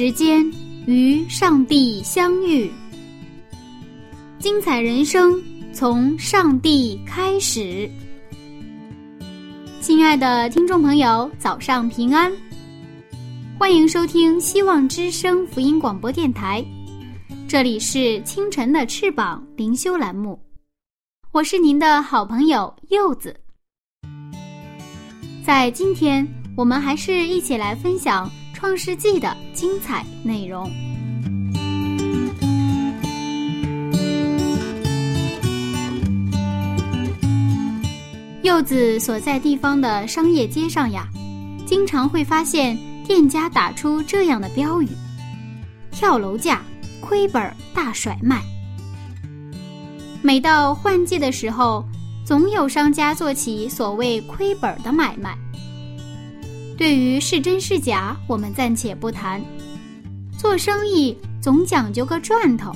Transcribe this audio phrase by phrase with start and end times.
[0.00, 0.50] 时间
[0.86, 2.70] 与上帝相遇，
[4.38, 5.38] 精彩人生
[5.74, 7.86] 从上帝开始。
[9.78, 12.32] 亲爱的听众朋友，早上平安，
[13.58, 16.64] 欢迎收听希望之声福音广播电台，
[17.46, 20.40] 这里是清晨的翅膀灵修栏目，
[21.30, 23.38] 我是您的好朋友柚子。
[25.44, 26.26] 在今天，
[26.56, 28.26] 我们还是一起来分享。
[28.60, 30.70] 创世纪的精彩内容。
[38.42, 41.08] 柚子所在地方的商业街上呀，
[41.64, 44.88] 经常会发现店家打出这样的标语
[45.90, 46.60] ：“跳楼价，
[47.00, 48.42] 亏本大甩卖。”
[50.20, 51.82] 每到换季的时候，
[52.26, 55.34] 总有商家做起所谓亏本的买卖。
[56.80, 59.38] 对于是真是假，我们暂且不谈。
[60.38, 62.72] 做生意总讲究个赚头，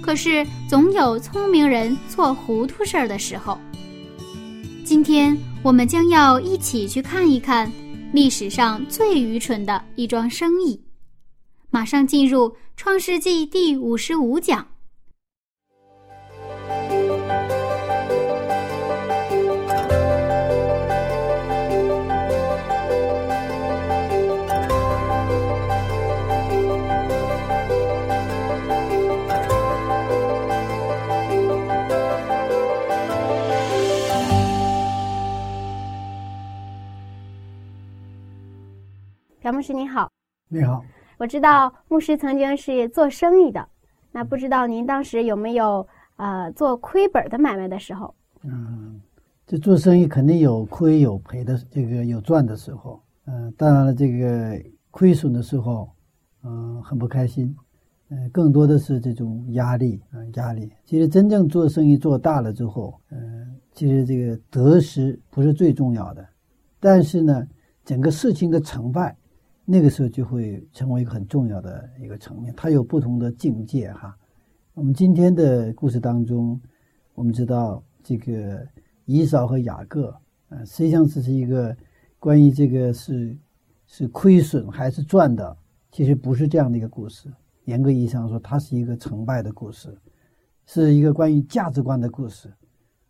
[0.00, 3.58] 可是总有聪明人做糊涂事儿的时候。
[4.84, 7.68] 今天我们将要一起去看一看
[8.12, 10.80] 历史上最愚蠢的一桩生意。
[11.70, 14.64] 马上进入《创世纪》第五十五讲。
[39.52, 40.10] 朴牧师您好，
[40.48, 40.82] 你好。
[41.18, 43.68] 我知道牧师曾经是做生意的，
[44.10, 45.86] 那不知道您当时有没有
[46.16, 48.14] 呃做亏本的买卖的时候？
[48.44, 48.98] 嗯，
[49.46, 52.98] 这做生意肯定有亏有赔的，这个有赚的时候。
[53.26, 54.58] 嗯，当然了，这个
[54.90, 55.90] 亏损的时候，
[56.44, 57.54] 嗯，很不开心。
[58.08, 60.72] 嗯，更多的是这种压力啊，压力。
[60.86, 66.26] 其实真正做生意做大了之后，嗯，其实这个得失不是最重要的，
[66.80, 67.46] 但是呢，
[67.84, 69.14] 整个事情的成败。
[69.64, 74.16] 那个时候就会成为一个很重要的一个层面，它有不同的境界哈。
[74.74, 76.60] 我们今天的故事当中，
[77.14, 78.66] 我们知道这个
[79.04, 80.12] 以扫和雅各，
[80.48, 81.76] 呃，实际上这是一个
[82.18, 83.38] 关于这个是
[83.86, 85.56] 是亏损还是赚的，
[85.92, 87.32] 其实不是这样的一个故事。
[87.66, 89.96] 严格意义上说，它是一个成败的故事，
[90.66, 92.52] 是一个关于价值观的故事。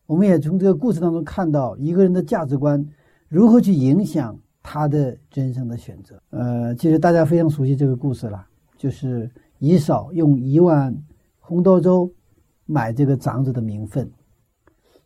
[0.04, 2.86] 我们也从这个故事当中看到一个人的价值观
[3.28, 4.38] 如何去影响。
[4.72, 8.42] 他的人生的选择，呃，其实大家非常熟悉这个故事了，
[8.78, 10.96] 就是以扫用一万
[11.40, 12.10] 红豆粥
[12.64, 14.10] 买这个长子的名分。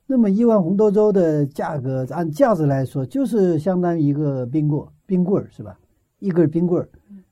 [0.07, 5.77] 那么一碗红豆粥的价格，按价值来说，就是相当于一个冰棍，冰棍是吧？
[6.21, 6.89] 一根冰棍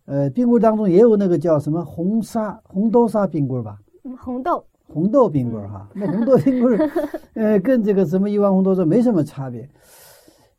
[0.06, 3.78] 呃，冰棍当中也有那个叫什么红沙红豆沙冰棍吧？
[4.19, 6.91] 红豆红豆冰棍哈，那红豆冰棍
[7.34, 9.71] 呃，跟这个什么一碗红豆粥没什么差别。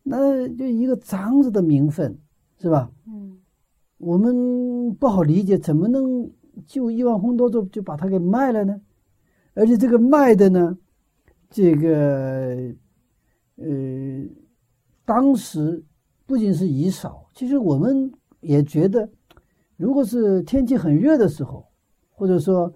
[0.08, 2.16] 那就一个长子的名分，
[2.60, 2.92] 是吧？
[3.08, 3.40] 嗯，
[3.98, 6.30] 我们不好理解，怎么能
[6.68, 8.80] 就一碗红豆粥就把它给卖了呢？
[9.56, 10.78] 而且这个卖的呢，
[11.50, 12.72] 这个
[13.56, 13.66] 呃，
[15.06, 15.84] 当时
[16.28, 18.12] 不仅是以少，其实我们
[18.42, 19.10] 也觉得，
[19.76, 21.66] 如果是天气很热的时候，
[22.12, 22.72] 或者说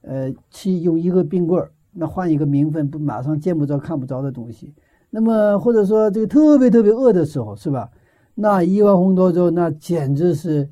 [0.00, 4.74] 呃，去用一个冰棍儿，那换一个名分，不马上见不着、看不着的东西。
[5.16, 7.88] 那么，或者说这个特别特别饿的时候，是吧？
[8.34, 10.68] 那一碗红豆粥，那简直是，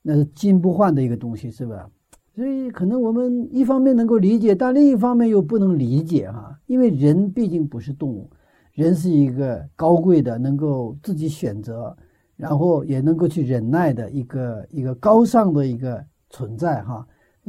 [0.00, 1.90] 那是金不换的一个东西，是吧？
[2.36, 8.30] 所以，可能我们一方面能够理解，但另一方面又不能理解哈，因为人毕竟不是动物，
[8.74, 11.92] 人是一个高贵的，能够自己选择，
[12.36, 16.00] 然后也能够去忍耐的一个一个高尚的一个
[16.30, 17.04] 存在哈。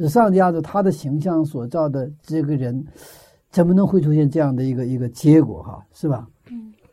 [0.08, 2.84] 上帝按照他的形象所造的这个人，
[3.52, 5.86] 怎么能会出现这样的一个一个结果哈？
[5.92, 6.26] 是吧？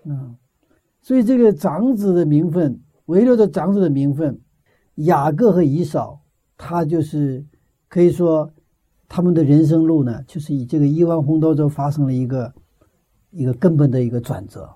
[0.10, 0.36] 嗯，
[1.02, 4.42] 所以这个长子的名分，唯留着长子的名分，
[4.96, 6.20] 雅各和以扫，
[6.58, 7.46] 他就是
[7.88, 8.52] 可以说，
[9.08, 12.52] 他们的人生路呢，就是以这个亿万红豆粥发生了一个
[13.30, 14.68] 一个根本的一个转折。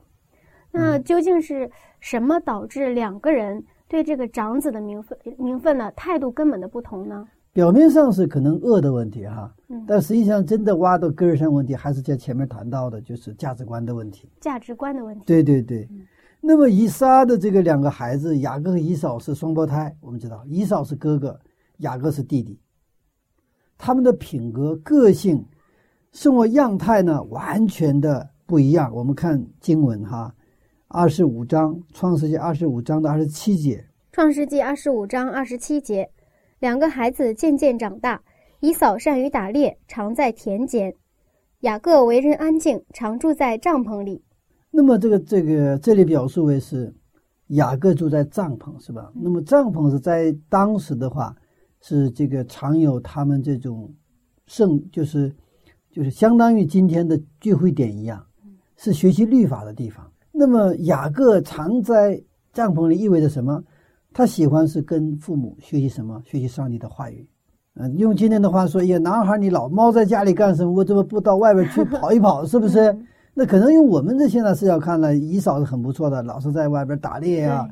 [0.72, 1.70] 那究竟是
[2.00, 7.28] 什么导致两个人对这个长子的名分名分呢态度根本的不同呢？
[7.54, 14.28] 表面上是可能恶的问题哈，嗯但实际上真的挖到根儿上问题，还是在前面谈到的，就是价值观的问题。
[14.42, 15.24] 价值观的问题。
[15.28, 15.88] 对对对，
[16.42, 21.40] 那么以撒的这个两个孩子雅各和以扫是双胞胎，我们知道以扫是哥哥，
[21.78, 22.60] 雅各是弟弟。
[23.78, 25.46] 他们的品格、个性、
[26.12, 28.92] 生活样态呢，完全的不一样。
[28.96, 30.34] 我们看经文哈，
[30.88, 36.10] 二十五章创世纪二十五章的二十七节，创世纪二十五章二十七节，
[36.64, 38.24] 两个孩子渐渐长大，
[38.62, 40.94] 以扫善于打猎，常在田间；
[41.60, 44.24] 雅各为人安静，常住在帐篷里。
[44.72, 46.96] 那么这个这个这里表述为是
[47.48, 49.12] 雅各住在帐篷是吧？
[49.14, 51.36] 那么帐篷是在当时的话
[51.82, 53.94] 是这个常有他们这种
[54.48, 55.36] 圣就是
[55.92, 58.26] 就是相当于今天的聚会点一样，
[58.78, 60.10] 是学习律法的地方。
[60.32, 62.24] 那么雅各常在
[62.54, 63.62] 帐篷里意味着什么？
[64.14, 66.22] 他喜欢是跟父母学习什么？
[66.26, 67.28] 学习上帝的话语。
[67.76, 70.72] 嗯，用今天的话说，哎呀，男孩你老猫在家里干什么？
[70.72, 72.46] 我怎么不到外边去跑一跑？
[72.46, 72.80] 是不是？
[72.92, 77.68] 嗯那可能用我们这现在视角看来，姨嫂是很不错的，老是在外边打猎啊，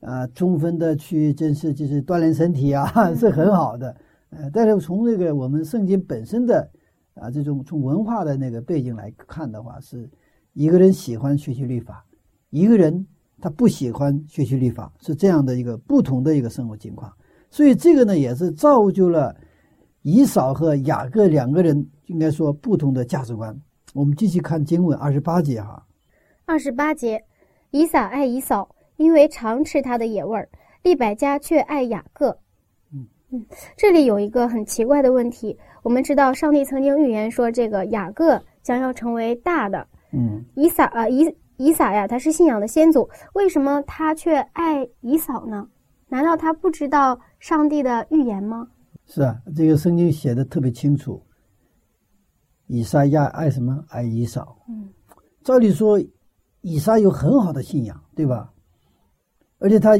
[0.00, 3.96] 啊，充分的去真是就是锻炼身体啊，嗯 是很好的。
[4.30, 6.68] 呃，但是从这个我们圣经本身的
[7.14, 10.10] 啊这种从文化的那个背景来看的话，是
[10.54, 12.04] 一个人喜欢学习律法，
[12.50, 13.06] 一个人
[13.40, 17.12] 他不喜欢学习律法，是这样的一个不同的一个生活情况。
[17.50, 19.34] 所以这个呢，也是造就了
[20.02, 23.56] 以扫和雅各两个人应该说不同的价值观。
[23.94, 25.86] 我们继续看经文二十八节哈，
[26.44, 27.22] 二十八节，
[27.70, 30.44] 以撒爱以扫，因为常吃他的野味儿；
[30.82, 32.36] 利百加却爱雅各。
[32.92, 33.46] 嗯嗯，
[33.76, 35.56] 这里有一个很奇怪的问题。
[35.82, 39.86] 我们知道，上帝曾经预言说，这个雅各将要成为大的。
[40.12, 41.24] 嗯，以撒啊，以
[41.56, 45.68] 以撒呀，他是信仰的先祖，为什么他却爱以扫呢？
[46.08, 48.68] 难道他不知道上帝的预言吗？
[49.06, 51.22] 是啊，这个圣经写的特别清楚。
[52.66, 53.84] 以撒亚爱什么？
[53.88, 54.56] 爱以扫。
[54.68, 54.88] 嗯，
[55.42, 56.00] 照理说，
[56.60, 58.52] 以撒有很好的信仰，对吧？
[59.58, 59.92] 而且他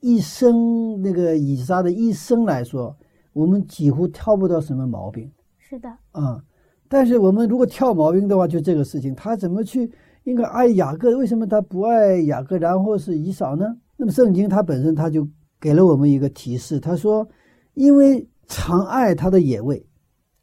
[0.00, 2.96] 一生那个以撒的一生来说，
[3.32, 6.40] 我们几乎挑不到什么毛病是的，啊、
[6.88, 9.90] 但是我们如果挑毛病的话，就这个事情，他怎么去
[10.26, 11.16] 应该爱雅各？
[11.16, 13.64] 为什么他不爱雅各，然后是以扫呢？
[13.96, 15.26] 那么圣经它本身它就
[15.60, 17.28] 给了我们一个提示，他说，
[17.74, 19.86] 因为常爱他的野味，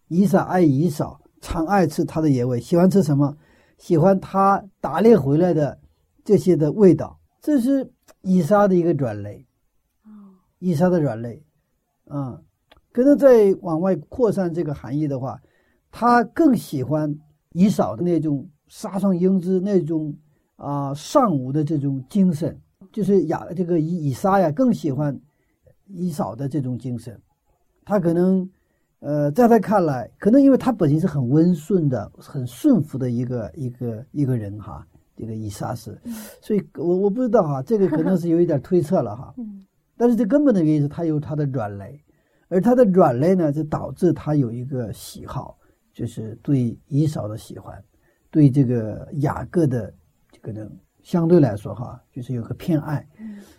[0.07, 3.35] 以撒爱以扫，常爱吃他的野味，喜欢吃什么？
[3.77, 5.77] 喜欢他打猎回来的
[6.24, 7.91] 这些的味道，这是
[8.21, 9.45] 以撒的一个软肋。
[10.59, 11.44] 以撒的软肋，
[12.07, 12.39] 啊、
[12.94, 15.38] 可能再往外扩散这个含义的话，
[15.91, 17.13] 他更喜欢
[17.51, 20.11] 以扫的那种杀上英姿、那种
[20.55, 22.59] 啊、尚武的这种精神，
[22.91, 25.15] 就是雅这个以以撒呀更喜欢
[25.85, 27.15] 以扫的这种精神。
[27.85, 28.49] 他可能
[28.99, 34.83] 呃，在他看来，可能因为他本身是很温顺的、很顺服的一个一个一个人哈，
[35.15, 35.95] 这个以撒是，
[36.42, 39.31] 所以我我不知道哈，这个可能是有一点推测了哈。
[39.37, 39.63] 嗯
[39.95, 42.03] 但是这根本的原因是他有他的软肋，
[42.47, 45.56] 而他的软肋呢，就导致他有一个喜好，
[45.94, 47.80] 就是对以扫的喜欢，
[48.33, 49.94] 对这个雅各的
[50.31, 50.68] 这个呢，
[51.04, 53.07] 相对来说哈，就是有个偏爱。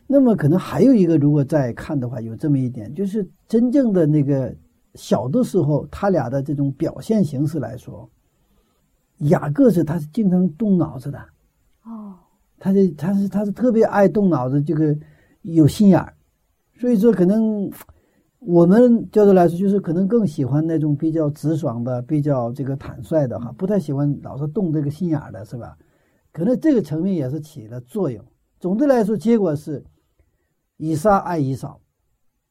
[0.04, 4.52] 那么可能还有一个，如果再看的话，有这么一点，就是真正的那个
[4.97, 8.11] 小的时候，他俩的这种表现形式来说，
[9.19, 11.19] 雅各是他是经常动脑子的，
[11.85, 12.16] 哦，
[12.59, 14.93] 他是他是他是特别爱动脑子，这个
[15.43, 16.12] 有心眼儿，
[16.81, 17.71] 所以说可能
[18.47, 25.77] 我们角度来说，就是可能更喜欢那种比较直爽的、比较这个坦率的哈，不太喜欢老是动这个心眼儿的，是吧？
[26.31, 28.23] 可能这个层面也是起了作用。
[28.61, 29.83] 总的来说，结果是
[30.77, 31.81] 以杀爱以扫，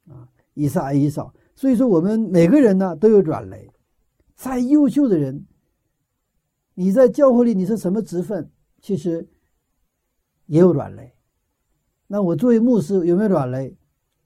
[0.08, 1.32] 啊，以杀爱以扫。
[1.56, 3.70] 所以说，我们每个人呢都有软肋，
[4.36, 5.46] 再优秀的人，
[6.74, 8.50] 你在教会里你是什么职分，
[8.82, 9.28] 其实
[10.48, 11.14] 也有软肋。
[12.08, 13.78] 那我作为牧师有没有软肋？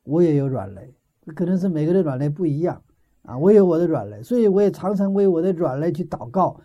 [0.03, 0.95] 我也有软肋，
[1.35, 2.81] 可能是每个人软肋不一样
[3.23, 3.37] 啊。
[3.37, 6.59] 我有我的软肋，所以我也常常为我的软肋去祷告。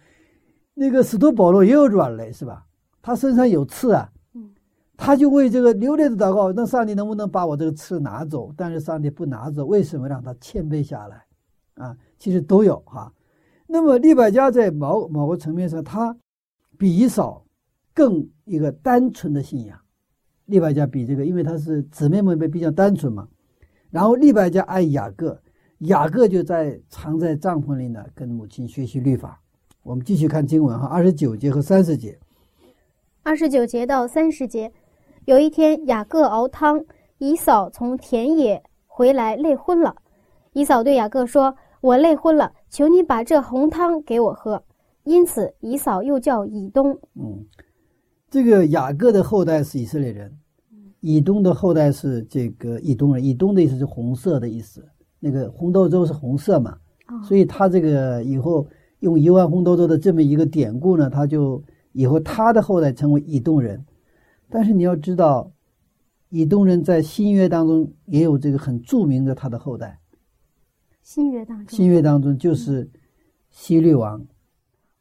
[0.74, 2.64] 那个使徒保罗也有软肋，是吧？
[3.02, 4.50] 他身上有刺啊，嗯，
[4.96, 8.52] 他就为这个流泪的祷告，那上帝能不能把我这个刺拿走？
[8.56, 11.24] 但是上帝不拿走，为什么让他谦卑下来？
[11.74, 13.12] 啊，其实都有哈。
[13.66, 16.16] 那么利百加在某某个层面上，他
[16.78, 17.44] 比以扫
[17.92, 19.78] 更一个单纯的信仰。
[20.46, 23.28] 利百加比这个，因为他是姊妹们比较单纯嘛。
[23.92, 25.38] 然后利百加爱雅各，
[25.80, 29.40] 雅各就在藏在帐篷里呢，跟母亲学习律法。
[29.82, 32.18] 我们继续看经文哈，二十九节和三十节。
[33.22, 34.72] 二十九节到三十节，
[35.26, 36.84] 有一天雅各熬汤，
[37.18, 39.94] 以嫂从田野回来累昏了。
[40.54, 44.64] 以嫂对雅各说：“我累昏了，求你把这红汤给我喝。”
[45.04, 46.98] 因此，以嫂又叫以东。
[47.14, 47.44] 嗯，
[48.30, 50.38] 这个雅各的后代是以色列人，
[51.02, 53.22] 以东的后代是这个以东人。
[53.22, 54.82] 以东的意思是红色的意思，
[55.20, 56.78] 那个红豆粥是红色嘛，
[57.22, 58.66] 所以他这个以后。
[59.02, 63.84] 用一万红豆粥的这么一个典故呢，他就以后他的后代成为以东人。
[64.48, 65.50] 但是你要知道，
[66.28, 69.98] 以东人在新约当中也有这个很著名的他的后代。
[71.02, 72.88] 新约当中，新约当中就是
[73.50, 74.24] 希律王。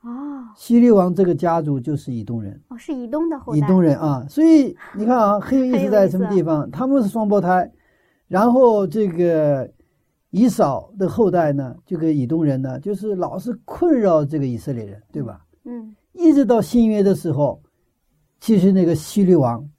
[0.01, 2.61] 哦，西律王这个家族就是以东人。
[2.69, 3.59] 哦，是以东的后代。
[3.59, 6.69] 以东人啊，所以你看啊，很有意思在什么地方？
[6.71, 7.71] 他们是双胞胎，
[8.27, 9.71] 然后这个。
[10.33, 15.45] 以扫的后代呢，这个以东人呢，就是老是困扰这个以色列人，对吧？
[15.65, 17.61] 嗯，一直到新约的时候，
[18.39, 19.69] 其实那个西律王，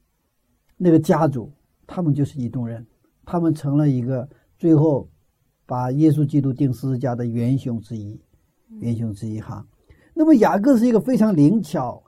[0.77, 1.51] 那个家族，
[1.87, 2.87] 他们就是以东人，
[3.25, 5.09] 他们成了一个最后
[5.65, 8.21] 把耶稣基督钉十字架的元凶之一，
[8.81, 9.67] 元凶之一哈。
[10.15, 12.03] 那么雅各是一个非常灵巧，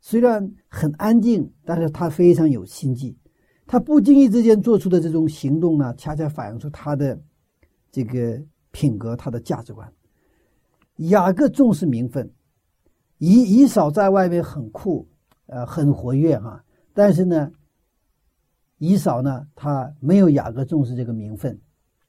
[0.00, 3.16] 虽然很安静，但是他非常有心计，
[3.66, 7.20] 他不经意之间做出的这种行动呢，恰恰反映出他的。
[7.92, 8.38] 这个
[8.72, 9.90] 品格，他的价值观。
[10.96, 12.30] 雅各重视名分，
[13.16, 15.08] 以以扫在外面很酷，
[15.46, 16.62] 呃，很活跃哈。
[16.92, 17.50] 但是呢，
[18.76, 21.58] 以扫呢，他没有雅各重视这个名分，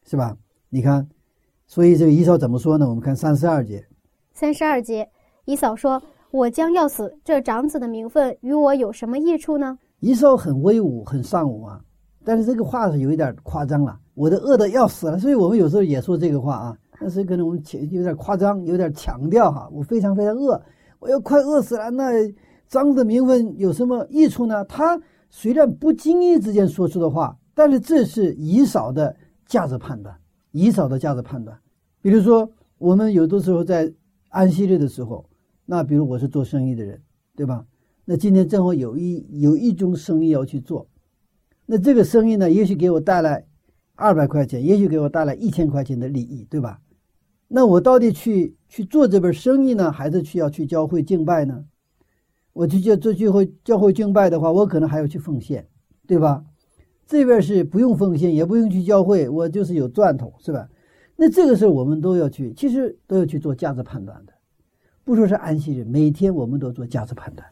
[0.03, 0.37] 是吧？
[0.67, 1.07] 你看，
[1.67, 2.89] 所以这个以扫怎么说呢？
[2.89, 3.87] 我们看三十二节。
[4.33, 5.09] 三十二节，
[5.47, 11.79] 以嫂说：“我将要死，这长子的名分与我有什么益处呢？”以嫂很威武，很尚武啊，
[12.25, 13.97] 但是这个话是有一点夸张了。
[14.13, 19.69] 我都饿的要死了，所以我们有时候也说这个话啊，但是可能我们有点夸张，有点强调哈。
[19.71, 20.61] 我非常非常饿，
[20.99, 21.89] 我要快饿死了。
[21.91, 22.11] 那
[22.67, 24.65] 张的名分有什么益处呢？
[24.65, 30.13] 他虽然不经意之间说出的话，但是这是以嫂的价值判断，
[30.51, 31.57] 以嫂的价值判断。
[32.01, 33.89] 比如说，我们有的时候在
[34.29, 35.25] 安息日的时候，
[35.67, 36.99] 那比如我是做生意的人，
[37.35, 37.63] 对吧？
[38.05, 40.87] 那今天正好有一有一种生意要去做，
[41.67, 43.45] 那这个生意呢，也许给我带来。
[43.99, 46.79] 二百块钱，也许给我带来一千块钱的利益，对吧？
[47.47, 51.65] 那我到底去去做这本生意呢，还是去要去教会敬拜呢？
[52.53, 55.67] 我去教做聚会教会敬拜的话，我可能还要去奉献，
[56.05, 56.45] 对吧？
[57.07, 60.69] 这边是不用奉献，也不用去教会，我就是有赚头，是吧？
[61.15, 64.33] 那这个事我们都要去，其实都要去做价值判断的。
[65.07, 67.47] 不说是安息日，每天我们都做价值判断。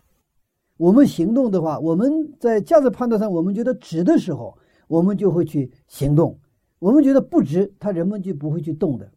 [0.75, 4.57] 我们行动的话，我们在价值判断上，我们觉得值的时候。
[4.87, 6.37] 我们就会去行动，
[6.77, 9.11] 我们觉得不值，他人们就不会去动的。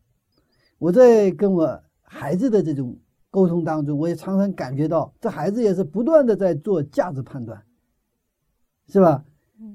[0.79, 2.97] 我在跟我孩子的这种
[3.31, 7.63] 沟通当中，我也常常感觉到，这孩子也是不断的在做价值判断，
[8.87, 9.23] 是吧？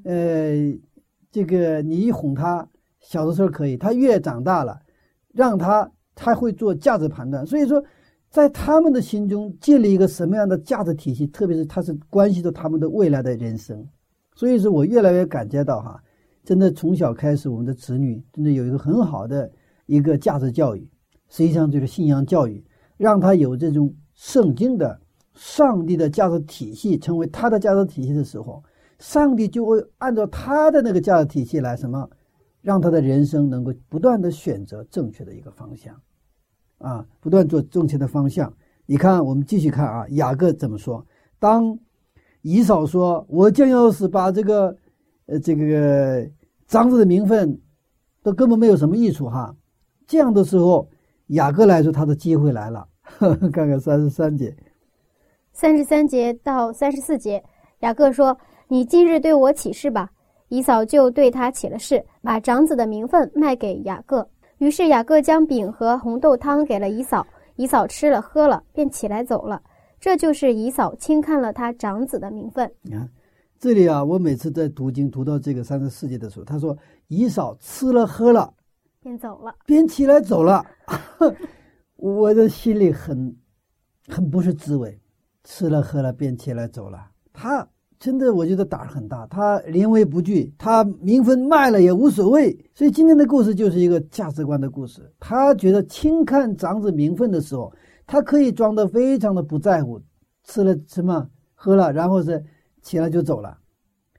[0.04, 0.56] 呃，
[1.30, 2.68] 这个你一哄他，
[3.00, 4.82] 小的时候可以，他越长大了，
[5.32, 7.46] 让他他会做价值判断。
[7.46, 7.84] 所以说，
[8.34, 13.88] 在他们的心中建立一个什么样的价值体系，特别是它是关系到他们的未来的人生。
[14.34, 16.02] 所以说我越来越感觉到哈，
[16.44, 19.52] 真的从小开始，我们的子女真的有一个很好的
[19.86, 20.90] 一个价值教育，
[21.30, 22.66] 实际上就是信仰教育，
[22.98, 25.00] 让他有这种圣经的
[25.36, 28.64] 上帝的价值体系成为他的价值体系的时候，
[28.98, 32.10] 上帝就会按照他的那个价值体系来什么，
[32.64, 35.96] 让他的人生能够不断的选择正确的一个方向，
[36.78, 38.52] 啊，不断做正确的方向。
[38.86, 41.06] 你看，我们继续看啊，雅各怎么说？
[41.40, 41.78] 当。
[42.46, 44.76] 以扫说：“我将要是把这个，
[45.28, 46.30] 呃，这个
[46.68, 47.58] 长子的名分，
[48.22, 49.56] 都根本没有什么益处哈。
[50.06, 50.90] 这样的时候，
[51.28, 52.86] 雅各来说，他的机会来了。
[53.02, 54.54] 呵 呵看看三十三节，
[55.54, 57.42] 三十三节到三十四节，
[57.80, 58.38] 雅各说
[58.68, 60.12] ：‘你今日对我起誓吧。’
[60.50, 64.28] 以扫就对他起了誓，把长子的名分卖给雅各。
[64.64, 67.28] 于是雅各将饼和红豆汤给了姨嫂，
[67.58, 69.62] 姨嫂吃了喝了，便起来走了。”
[70.00, 72.72] 这就是姨嫂轻看了他长子的名分。
[72.82, 73.10] 你看，
[73.60, 76.78] 这里啊，我每次在读经读到这个三十四节的时候，他说
[77.10, 78.54] 姨嫂吃了喝了，
[79.02, 80.66] 便走了，便起来走了。
[81.98, 83.36] 我的心里很
[84.08, 84.98] 很不是滋味，
[85.44, 87.12] 吃了喝了便起来走了。
[87.34, 87.68] 他
[88.04, 92.54] 真的，我觉得胆儿很大，他临危不惧，他名分卖了也无所谓。
[92.76, 95.10] 所以今天的故事就是一个价值观的故事。
[95.22, 97.74] 他觉得轻看长子名分的时候。
[98.06, 100.02] 他可以装得非常的不在乎，
[100.44, 102.44] 吃了什么喝了，然后是
[102.82, 103.58] 起来就走了。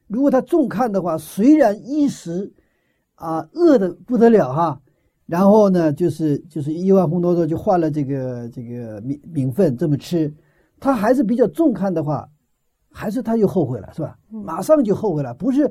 [0.06, 2.50] 如果他重看的话，虽然一时
[3.16, 4.80] 啊饿的不得了哈，
[5.26, 10.32] 然后呢，就是就是一碗红豆粥就换了这个这个名名分这么吃，
[10.80, 12.26] 他还是比较重看的话，
[12.94, 14.16] 还是他又后悔了，是吧？
[14.30, 15.68] 马上就后悔了，不是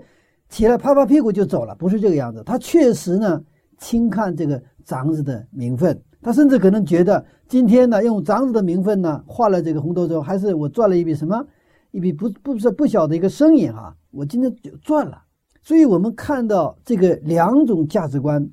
[0.50, 2.44] 起来拍拍屁股就走了，不是这个样子。
[2.44, 3.42] 他确实呢
[3.78, 11.48] 轻看这个长子的名分，他甚至可能觉得今天呢用长子的名分呢换了这个红豆粥，还是我赚了一笔什么
[11.92, 15.24] 一笔不不是不小的一个生意啊，我今天就赚了。
[15.62, 18.48] 所以我们看到这个两种价值观。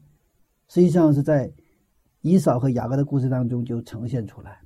[0.72, 1.52] 实际上是在
[2.20, 4.60] 以扫和雅各的故事当中就呈现出来，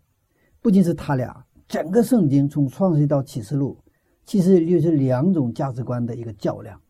[0.60, 3.78] 不仅是他俩，整个圣经从创世到启示录，
[4.24, 6.80] 其实就是两种价值观的一个较量，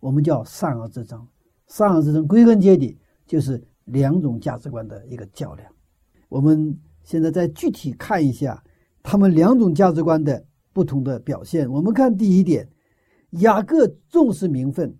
[0.00, 1.26] 我们叫善恶之争。
[1.66, 5.68] 善恶之争归根结底就是两种价值观的一个较量。
[6.28, 8.62] 我们现在再具体看一下
[9.02, 11.70] 他们两种价值观的不同的表现。
[11.70, 12.68] 我们看第一点，
[13.30, 14.96] 雅各重视名分，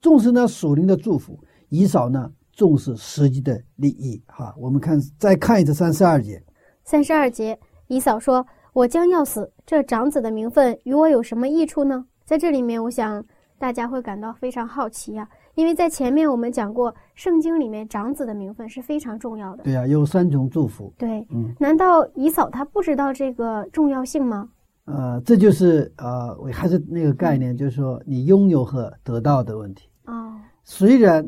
[0.00, 1.34] 重视呢属灵的祝福；
[1.68, 2.32] 以扫呢？
[2.50, 6.42] 重视实际的利益，哈，我们看再看一次三十二节。
[6.82, 8.44] 三十二节，以扫说
[8.78, 13.24] ：“我将要死，这长子的名分与我有什么益处呢？”在这里面，我想
[13.58, 19.64] 大家会感到非常好奇呀，因为在前面我们讲过，圣经里面长子的名分是非常重要的。
[19.64, 20.94] 对呀，有三种祝福。
[20.96, 24.48] 对，嗯，难道以嫂他不知道这个重要性吗？
[24.84, 29.88] 呃，这就是呃，还是那个概念，就是说你拥有和得到的问题。
[30.04, 31.26] 哦，虽然。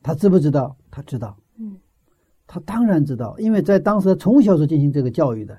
[0.00, 0.74] 他知不知道？
[0.90, 1.76] 他知道，嗯，
[2.46, 5.58] 他当然知道，因为在当时从小是进行这个教育的。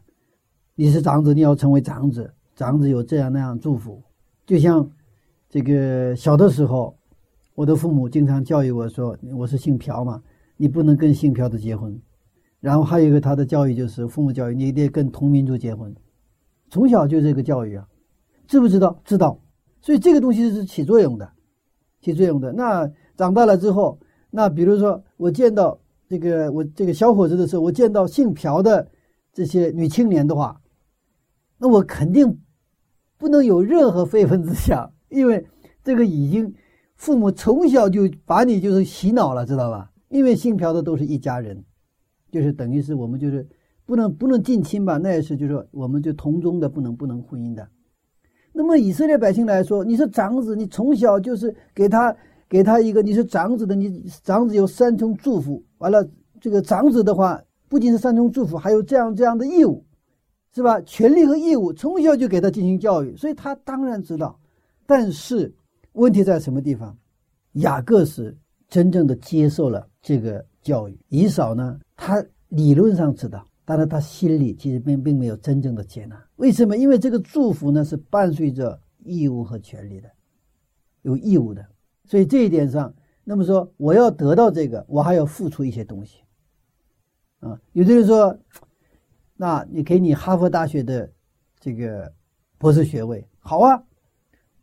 [0.80, 4.02] 你是长子，你要成为长子，长子有这样那样祝福。
[4.46, 4.90] 就像
[5.50, 6.96] 这个小的时候，
[7.54, 10.24] 我的父母经常教育我说：“我是姓朴嘛，
[10.56, 12.02] 你不能跟姓朴的结婚。”
[12.62, 15.94] 然后还有一个他的教育就是父母教育，你得跟同民族结婚。
[16.70, 17.86] 从小就这个教育啊，
[18.48, 18.98] 知不知道？
[19.04, 19.38] 知道。
[19.82, 21.30] 所以这个东西是起作用的，
[22.00, 22.54] 起作用的。
[22.54, 24.00] 那长大了之后。
[24.32, 28.88] 那比如说，我见到这个我这个小伙子的时候，我见到姓朴的
[29.34, 30.59] 这些女青年的话，
[31.60, 32.40] 那我肯定
[33.18, 35.46] 不能有任何非分之想，因为
[35.84, 36.54] 这个已经
[36.96, 39.92] 父母从小就把你就是洗脑了，知道吧？
[40.08, 41.64] 因为姓朴的都是一家人，
[42.32, 43.48] 就是等于是我们就是
[43.86, 44.98] 不能不能近亲吧？
[44.98, 47.68] 那也是就是说我们就同宗的不能不能婚姻的。
[48.54, 52.16] 那么以色列百姓来说，你是长子，你从小就是给他。
[52.52, 55.64] 给他一个，你是长子的，你长子有三重祝福。
[55.78, 56.04] 完了，
[56.42, 59.86] 这个长子的话，不仅是三重祝福，还有这样这样的义务，
[60.54, 60.82] 是吧？
[60.82, 64.40] 权利和义务，从小就给他进行教育，所以他当然知道。
[64.86, 65.54] 但是
[65.94, 66.98] 问题在什么地方？
[67.54, 68.36] 雅各是
[68.68, 76.20] 真正的接受了这个教育，以扫呢，他理论上知道，但是他心里其实并并没有真正的接纳。
[76.36, 76.78] 为什么？
[76.78, 80.10] 因为这个祝福呢是伴随着义务和权利的，
[81.02, 81.66] 有义务的。
[82.06, 86.22] 所以这一点上，那么说我要得到这个，我还要付出一些东西，
[87.40, 88.36] 啊，有的人说，
[89.42, 91.10] 那你给你哈佛大学的
[91.62, 92.12] 这个
[92.58, 93.82] 博士学位，好啊，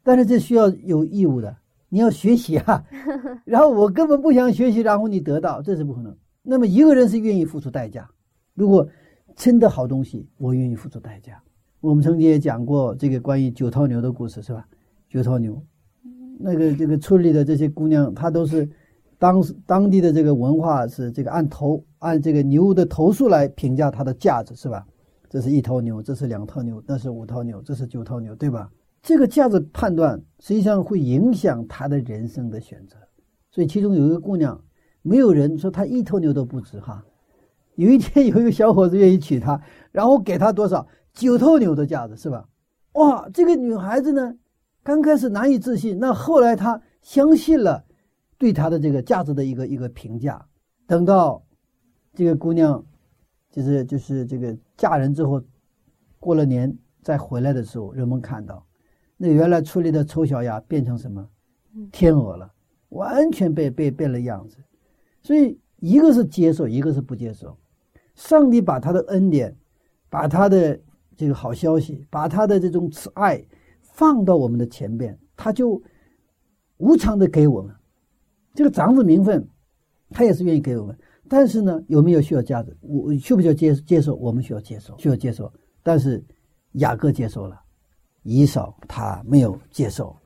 [0.03, 1.57] 但是这需要有义务的，
[1.89, 2.85] 你要学习啊，
[3.47, 6.15] 然后我根本不想学习，然后你得到，这是不可能。
[6.43, 8.07] 那么一个人是愿意付出代价，
[8.53, 8.87] 如果
[9.35, 11.43] 真的好东西，我愿意付出代价。
[11.81, 14.69] 我们曾经也讲过这个关于九头牛的故事，是吧？
[15.09, 15.59] 九头牛。
[16.39, 18.69] 那个这个村里的这些姑娘，她都是
[19.19, 24.87] 当时当地的这个文化是这个按头按这个牛的头数来评价它的价值，是吧？
[25.29, 28.71] 这是一头牛，这是两头牛，那是五头牛，这是九头牛，对吧？
[29.03, 32.97] 这个价值判断实际上会影响他的人生的选择。
[33.51, 34.61] 所以其中有一个姑娘，
[35.03, 37.05] 没有人说她一头牛都不值哈。
[37.75, 39.61] 有一天有一个小伙子愿意娶她，
[39.93, 42.47] 然后给她多少九头牛的价值，是吧？
[42.93, 44.35] 哇，这个女孩子呢？
[44.83, 47.85] 刚开始难以置信，那后来她相信了
[48.39, 50.45] 对他的这个价值的一个一个评价。
[50.87, 51.43] 等到
[52.13, 52.85] 这个姑娘
[53.51, 55.43] 就是就是这个嫁人之后，
[56.21, 58.65] 过了年再回来的时候，人们看到
[59.17, 61.29] 那原来村里的丑小鸭变成什么
[61.91, 62.53] 天鹅了，
[62.91, 64.59] 完全被被变了样子。
[65.23, 67.57] 所以一个是接受，一个是不接受。
[68.15, 69.57] 上帝把他的恩典，
[70.09, 70.81] 把他的
[71.17, 73.45] 这个好消息，把他的这种慈爱。
[73.81, 75.83] 放到我们的前边，他就
[76.77, 77.75] 无偿的给我们
[78.57, 79.49] 这个长子名分，
[80.11, 80.99] 他也是愿意给我们。
[81.29, 82.77] 但是呢，有没有需要价值？
[82.81, 84.15] 我需不需要接接受？
[84.17, 85.53] 我们需要接受，需要接受。
[85.83, 86.25] 但是
[86.73, 87.61] 雅各接受了，
[88.23, 90.17] 以扫他没有接受。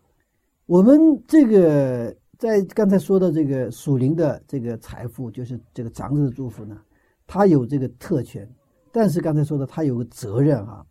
[0.67, 6.79] 我们这个在刚才说的这个属灵的这个财富，就是这个长子的祝福呢，
[7.27, 8.49] 他有这个特权，
[8.93, 10.87] 但是刚才说的他有个责任啊。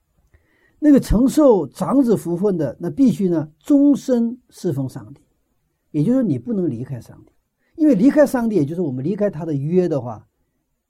[0.80, 5.21] 那个承受长子福分的，那必须呢终身侍奉上帝，
[5.91, 7.32] 也就是说你不能离开上帝，
[7.75, 10.28] 因为离开上帝，也就是我们离开他的约的话，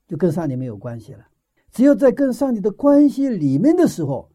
[0.08, 1.26] 就跟上帝没有关系了。
[1.72, 4.30] 只有在跟上帝的关系里面的时候，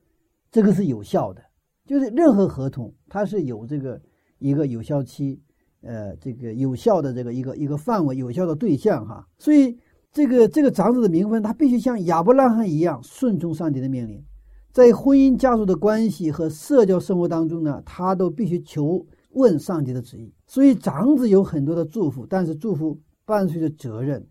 [0.50, 1.42] 这个是有效的。
[1.86, 4.00] 就是任何合同，它是有这个
[4.38, 5.38] 一个有效期，
[5.82, 9.28] 呃，这个有效的这个一个一个范围，有效的对象哈。
[9.36, 9.76] 所以
[10.10, 14.24] 这个这个长子的名分，他必须像亚伯拉罕一样顺从上帝的命令，
[14.72, 20.32] 在婚姻家族的关系和社交生活当中呢，他都必须求问上帝的旨意。
[20.46, 24.26] 所以长子有很多的祝福，但是祝福伴随着责任。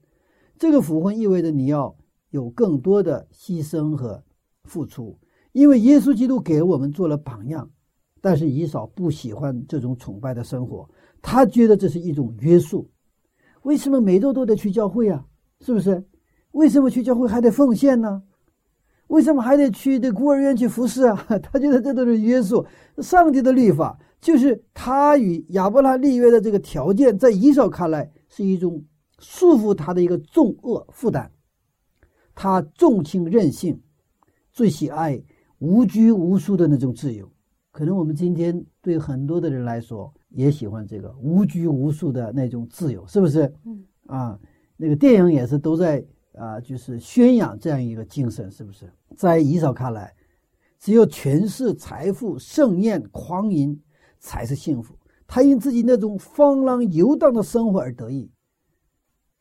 [0.58, 1.96] 这个复婚意味着你要
[2.32, 4.24] 有更多的牺牲和
[4.64, 5.18] 付出，
[5.52, 7.70] 因为耶稣基督给我们做了榜样。
[8.22, 10.90] 但是以扫不喜欢这种崇拜的生活，
[11.22, 12.90] 他觉得这是一种约束。
[13.64, 15.26] 为什么每周都得去教会啊？
[15.60, 16.04] 是不是？
[16.52, 18.24] 为什么去教会还得奉献呢？
[19.08, 21.26] 为什么还得去这孤儿院去服侍啊？
[21.44, 22.66] 他觉得这都是约束。
[23.00, 28.82] 上帝的律法就是他与亚伯拉罕立约的这个条件，在以扫看来是一种
[29.20, 31.30] 束缚他的一个重恶负担。
[32.34, 33.78] 他纵情任性，
[34.54, 35.22] 最喜爱
[35.60, 37.30] 无拘无束的那种自由。
[37.70, 43.54] 可能我们今天对很多的人来说也喜欢这个无拘无束的那种自由，是不是？
[43.66, 44.40] 嗯啊，
[44.78, 46.02] 那个电影也是都在
[46.34, 48.90] 啊，就是宣扬这样一个精神，是不是？
[49.18, 50.14] 在以扫看来，
[50.80, 53.78] 只有权势、财富、盛宴、狂淫
[54.24, 54.96] 才是幸福。
[55.28, 58.32] 他因自己那种放浪游荡的生活而得意。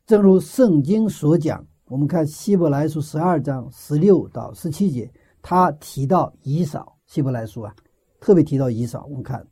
[0.05, 6.97] 正如圣经所讲，我们看希伯来书十二章十六到十七节，他提到以扫。
[7.07, 7.75] 希伯来书啊，
[8.21, 9.07] 特别提到以扫。
[9.09, 9.47] 我们看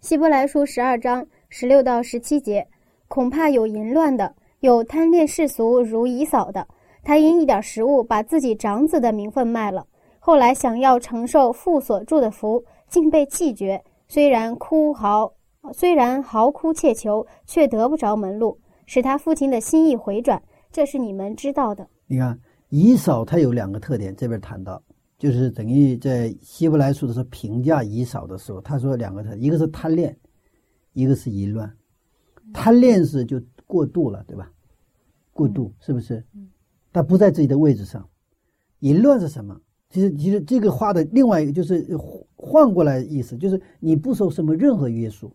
[0.00, 2.66] 希伯来书十二章十六到十七节，
[3.08, 6.66] 恐怕有淫乱的，有贪恋世俗如以扫的。
[7.02, 9.86] 他因一点食物，把自己长子的名分卖了。
[10.18, 13.84] 后来想要承受父所祝的福，竟被弃绝。
[14.06, 15.34] 虽然哭嚎，
[15.72, 20.42] 虽然嚎哭切求，却得不着门路，使他父亲的心意回转。
[20.70, 21.88] 这是你们知道的。
[22.06, 22.38] 你看
[22.68, 24.82] 以扫，他有两个特点，这边谈到，
[25.18, 30.16] 就是等于在希伯来书的时候评价以扫的时候，他说两个特，一个是贪恋，
[30.92, 31.72] 一个是淫乱。
[32.52, 34.50] 贪恋是就过度了，对吧？
[35.32, 36.22] 过度是不是？
[36.92, 38.06] 他不在自己的位置上。
[38.80, 39.58] 淫乱是什么？
[39.94, 41.96] 其实，其实这个话的另外一个就是
[42.34, 45.32] 换过来意思，就是你不受什么任何约束，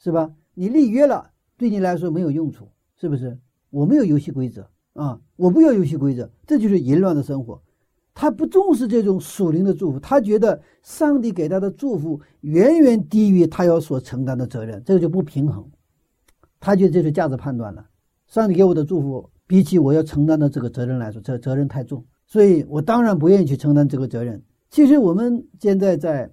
[0.00, 0.34] 是吧？
[0.54, 3.38] 你立约了，对你来说没有用处，是不是？
[3.70, 7.62] 我没有游戏规则啊，我不要游戏规则，这就是淫乱的生活。
[8.12, 15.64] 他不重视这种属灵的祝福，他觉得上帝给他的祝福远远低于他要所承担的责任，这个就不平衡。
[16.58, 17.86] 他觉得这是价值判断了，
[18.26, 24.40] 上帝给我的祝福比起我要承担的这个责任来说，这责任太重，所以我当然不愿意去承担这个责任。
[24.70, 26.30] 其实我们现在在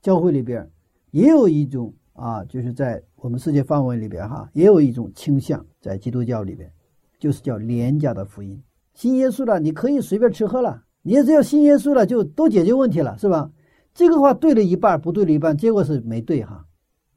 [0.00, 0.70] 教会里边
[1.10, 6.70] 也有一种啊，就是在我们世界范围里边哈，也有一种倾向，在基督教里边，
[7.18, 8.62] 就是叫廉价的福音。
[8.94, 13.50] 信耶稣了，你可以随便吃喝了，你只要信耶稣了，就都解决问题了，是吧？
[13.92, 16.64] 这个话对了一半，不对了一半，结果是没对哈，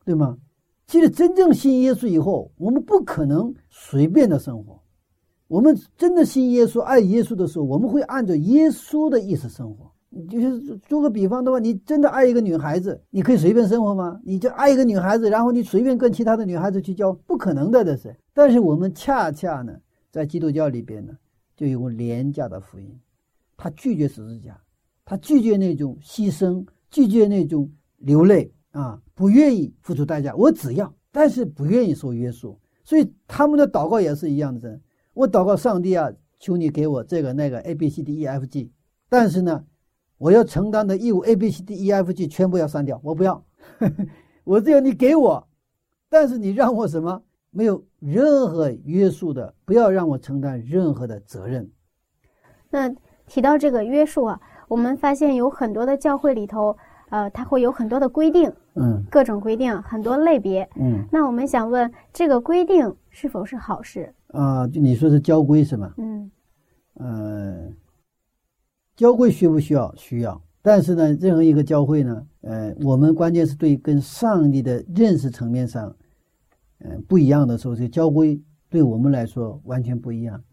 [0.04, 0.38] 对吗？
[0.88, 4.83] 其实真正信耶稣以后，我们不可能随便的生活。
[5.54, 9.88] 我们真的信耶稣、爱耶稣的时候，我们会按照耶稣的意思生活。
[10.28, 14.20] 就是做个比方的话，你真的爱一个女孩子，你可以随便生活吗？
[14.24, 18.16] 你就爱一个女孩子，然后你随便跟其他的女孩子去交，不可能的，这是。
[18.34, 19.76] 但是我们恰恰呢，
[20.10, 21.13] 在基督教里边呢，
[21.56, 23.00] 就有个廉价的福音，
[23.56, 24.60] 他拒绝十字架，
[25.06, 30.36] 他拒绝那种牺牲，拒绝那种流泪啊，不愿意付出代价。
[30.36, 32.58] 我只要，但是不愿意受约束。
[32.84, 34.80] 所以他们的祷告也是一样的。
[35.13, 38.71] 我祷告上帝啊，求你给我这个那个 A B C D E F G，
[39.10, 39.63] 但是呢。
[40.19, 43.43] 我要承担的义务 A B C D E F G 全部要删掉，我不要，
[44.45, 45.45] 我只要你给我，
[46.08, 51.69] 但是你让我什么没有任何约束的，不要让我承担任何的责任。
[52.69, 52.89] 那
[53.28, 56.78] 提到这个约束啊，我们发现有很多的教会里头，
[57.10, 60.69] 呃，它会有很多的规定，嗯各种规定，很多类别。
[60.78, 64.13] 嗯那我们想问，这个规定是否是好事？
[64.34, 65.93] 啊，就你说是交规是吗？
[65.98, 66.30] 嗯
[66.96, 67.72] 呃，
[68.96, 69.93] 教规需不需要？
[69.96, 70.41] 需要。
[70.62, 75.96] 但是呢，任何一个教会呢，呃，我们关键是对跟上帝的认识层面上，
[76.80, 80.43] 嗯、不一样的时候，这教规对我们来说完全不一样。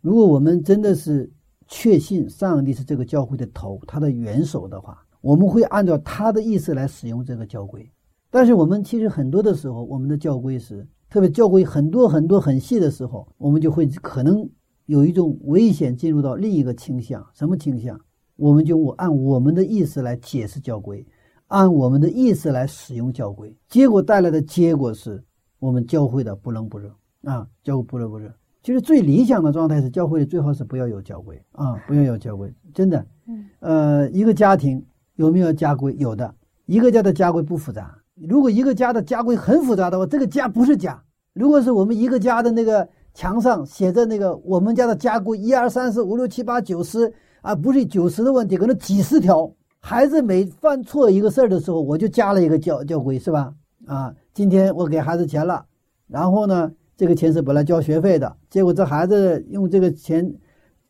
[0.00, 1.30] 如果我们真的是
[1.66, 7.90] 确信上帝是这个教会的头，他的元首的话，我们会按照他的意思来使用这个教规。
[8.30, 14.46] 但是我们其实很多的时候，我们的教规是，特别教规很多很多很细的时候，我们就会可能
[14.84, 17.98] 有一种危险进入到另一个倾向，什么倾向？
[18.36, 21.06] 我们就我按我们的意思来解释教规，
[21.46, 25.24] 按我们的意思来使用教规，结果带来的结果是
[25.58, 26.94] 我们教会的不冷不热。
[27.22, 28.30] 啊，教会不冷不热。
[28.62, 33.06] 其实最理想的状态是教会最好是不要有教规啊，不要有教规，真的。
[33.26, 35.96] 嗯，呃，一个家庭有没有家规？
[35.98, 36.34] 有的。
[36.66, 37.96] 一个家的家规不复杂。
[38.16, 41.02] 如果一个家的家规很复杂的话，这个家不是家。
[41.36, 49.52] 如果是我们一个家的那个墙上写着那个我们家的家规一二三四五六七八九十啊，不是九十的问题，可能几十条。
[49.78, 53.52] 孩子每犯错一个事儿的时候，我就加了一个教教规，是吧？
[53.86, 55.62] 啊，今天我给孩子钱了，
[56.08, 60.34] 然后呢，这个钱是本来交学费的，结果这孩子用这个钱，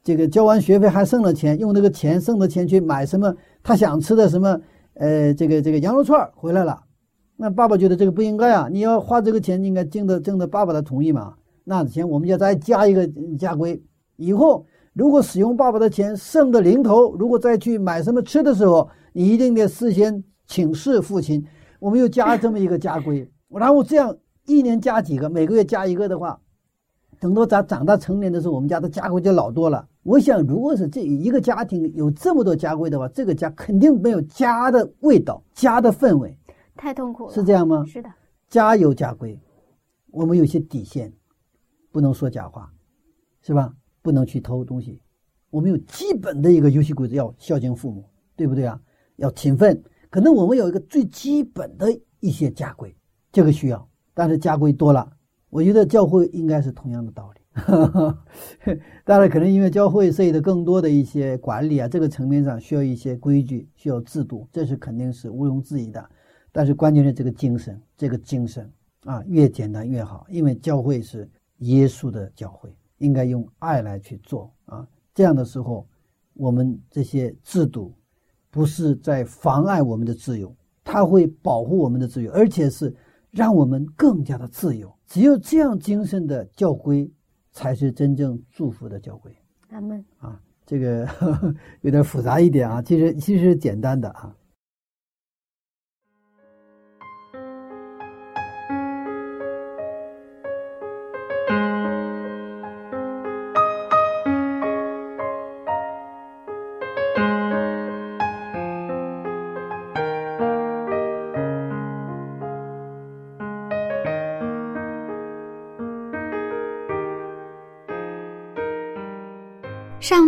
[0.04, 4.60] 这个交完学费还剩了钱，用那个钱剩的钱去买什么他想吃的什么，
[4.94, 6.84] 呃，这个这个羊肉串回来了。
[7.36, 11.34] 那爸爸觉得这个不应该啊，你要花这个钱，应该经得征得爸爸的同意嘛。
[11.64, 13.06] 那钱我们要再加一个
[13.38, 13.82] 家规，
[14.16, 14.66] 以后。
[14.98, 21.44] 如果使用爸爸的钱剩的零头，如果再去买什么吃的时候，你一定得事先请示父亲。
[21.78, 26.40] 我们又加这么一个家规，然后这样一年加几个，每个月加一个的话，
[27.20, 29.86] 等到咱长大成年的时候，我们家的家规就老多了。
[30.02, 36.34] 我想，如果是这一个家庭有这么多家规的话，这个家肯定没有家的味道、家的氛围，
[36.76, 37.32] 太痛苦了。
[37.32, 37.84] 是这样吗？
[37.84, 38.08] 是的，
[38.48, 39.38] 家有家规，
[40.10, 41.12] 我们有些底线，
[41.90, 42.72] 不能说假话，
[43.42, 43.74] 是吧？
[44.02, 45.00] 不能去偷东西，
[45.50, 48.04] 我们有基本的一个游戏规则，要孝敬父母，
[48.36, 48.80] 对不对啊？
[49.16, 51.88] 要勤奋，可能我们有一个最基本的
[52.20, 52.94] 一些家规，
[53.32, 53.88] 这个需要。
[54.14, 55.10] 但是家规多了，
[55.50, 57.40] 我觉得教会应该是同样的道理。
[59.04, 66.10] 当然，可能因为教会涉及的更多的一些管理啊，这个层面上需要一些规矩，需要制度，这是肯定是毋庸置疑的。
[66.56, 68.72] 但是关键是这个精神，这个精神
[69.04, 72.74] 啊，越简单越好，因为教会是耶稣的教会。
[72.96, 75.86] 应该用爱来去做啊，这样的时候，
[76.32, 77.92] 我们这些制度
[78.50, 80.50] 不是在妨碍我们的自由，
[80.82, 82.96] 它会保护我们的自由，而且是
[83.30, 84.90] 让我们更加的自由。
[85.06, 87.06] 只有这样精神的教规，
[87.52, 89.30] 才是真正祝福的教规。
[89.68, 91.06] 阿门啊，这个
[91.82, 94.34] 有点复杂一点啊，其实其实简单的啊。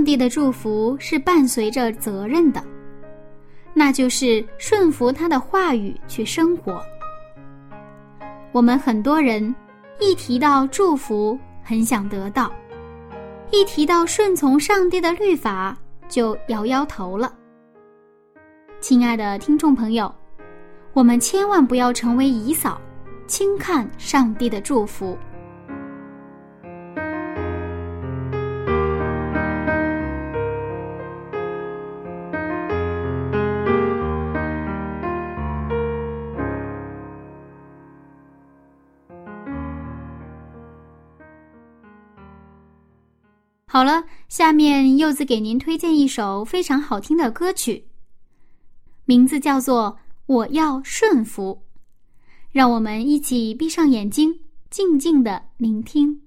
[0.09, 2.64] 帝的祝福是伴随着责任的，
[3.75, 6.83] 那就是顺服他的话语去生活。
[8.51, 9.55] 我们很多人
[10.01, 12.51] 一提到祝福，很想得到；
[13.51, 15.77] 一提到顺从上帝的律法，
[16.09, 17.31] 就摇摇头了。
[18.81, 20.11] 亲爱的听众朋友，
[20.94, 22.81] 我们千万不要成为姨嫂，
[23.27, 25.18] 轻看上帝的祝福。
[43.79, 47.85] 好了，下面柚子给您推荐一首非常好听的歌曲，
[49.05, 51.62] 名字叫做《我要顺服》，
[52.51, 56.23] 让我们一起闭上眼睛，静静的聆听。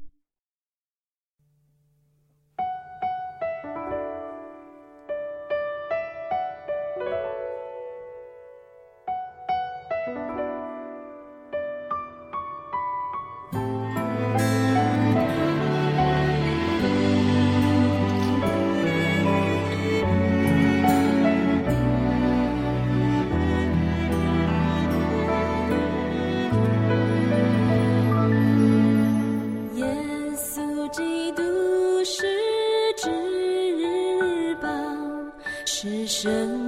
[36.23, 36.60] 何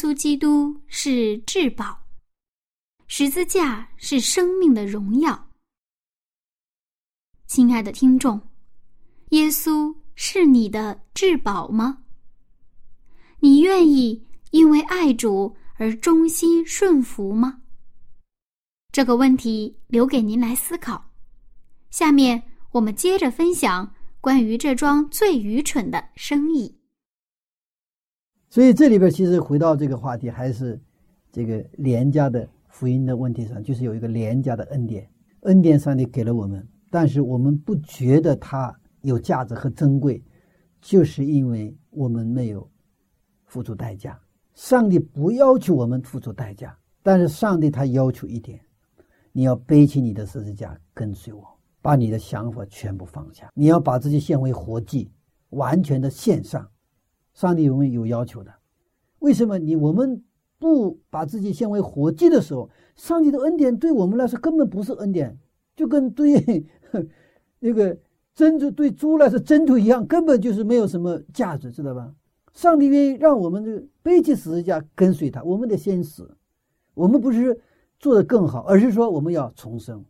[0.00, 2.06] 稣基督是至宝，
[3.06, 5.50] 十字架是生命的荣耀。
[7.46, 8.40] 亲爱的听众，
[9.32, 12.02] 耶稣是你的至宝吗？
[13.40, 17.60] 你愿意因为爱主而忠心顺服吗？
[18.92, 21.12] 这个问题留给您来思考。
[21.90, 26.79] 下面我们接着分享关于这桩最愚蠢的生意。
[28.50, 30.78] 所以这里边其实回到这个话题，还是
[31.30, 35.08] 这个廉价的福音的问题上，就是有一个廉价的恩典，
[35.42, 40.20] 恩典上帝给了我们，但是我们不觉得它有价值和珍贵，
[40.80, 42.68] 就是因为我们没有
[43.46, 44.18] 付出代价。
[44.54, 48.60] 上帝不要求我们付出代价，但是上帝他要求一点：
[49.30, 51.46] 你要背起你的十字架跟随我，
[51.80, 55.08] 把你的想法全部放下，你要把自己献为活祭，
[55.50, 56.68] 完全的献上。
[57.40, 58.52] 上帝有没有要求的？
[59.20, 60.22] 为什么你我们
[60.58, 65.38] 不把自己献为活祭的时候，上帝的恩典对我们来说根本不是恩典，
[65.74, 66.66] 就跟对
[67.58, 67.96] 那个
[68.34, 72.14] 珍珠对猪来说珍珠一样，根本就是没有什么价值，知道吧？
[72.52, 76.30] 上帝愿意让我们这个背起十字架跟随他，我们得先死。
[76.92, 77.58] 我们不是
[77.98, 80.04] 做的更好，而是说我们要重生。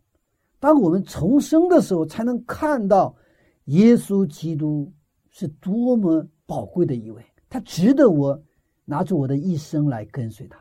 [0.59, 3.15] 当我们重生的时候，才能看到
[3.67, 4.91] 耶稣基督
[5.29, 6.27] 是多么。
[6.47, 8.41] 宝贵的一位，他值得我
[8.85, 10.57] 拿出我的一生来跟随他，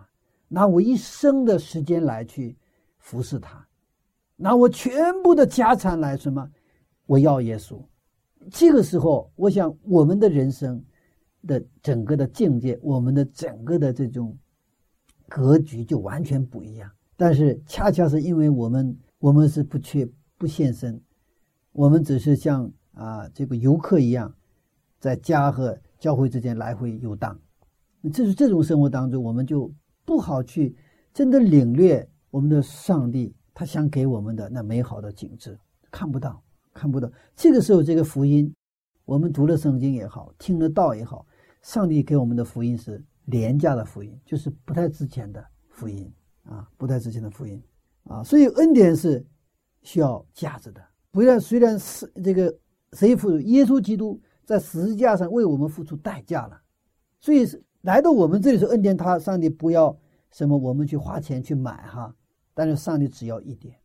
[0.48, 2.58] 拿我一生的时间来去
[2.98, 3.64] 服侍他，
[4.34, 6.50] 拿我全部的家产来什么？
[7.06, 7.80] 我要耶稣。
[8.50, 10.84] 这个时候，我想我们的人生
[11.46, 14.36] 的整个的境界，我们的整个的这种
[15.28, 16.90] 格局就完全不一样。
[17.16, 21.00] 但是恰恰是因为我们，我们是不缺不献身，
[21.70, 24.34] 我们只是像啊这个游客一样。
[24.98, 27.38] 在家和教会之间来回游荡，
[28.12, 29.70] 这是这种生活当中，我们就
[30.06, 30.74] 不好去
[31.12, 35.56] 真的领略我们的上帝他想给我们的那美好的景致，
[35.90, 36.42] 看不到，
[36.72, 37.10] 看不到。
[37.36, 38.52] 这个时候，这个福音，
[39.04, 41.26] 我们读了圣经也好，听了道也好，
[41.60, 46.10] 上帝给我们的福音是廉价的福音，就是不太值钱的福音
[46.44, 47.62] 啊，不太值钱的福音
[48.04, 48.24] 啊。
[48.24, 49.22] 所以恩典是
[49.82, 50.80] 需要价值的。
[51.10, 52.56] 不然，虽然是这个
[52.94, 54.18] 谁付耶稣基督
[54.50, 56.60] 在十字架上为我们付出代价了，
[57.20, 59.96] 所以是来到我们这里是恩典，他上帝不要
[60.32, 62.12] 什么我们去花钱去买哈，
[62.52, 63.76] 但是上帝只要一点，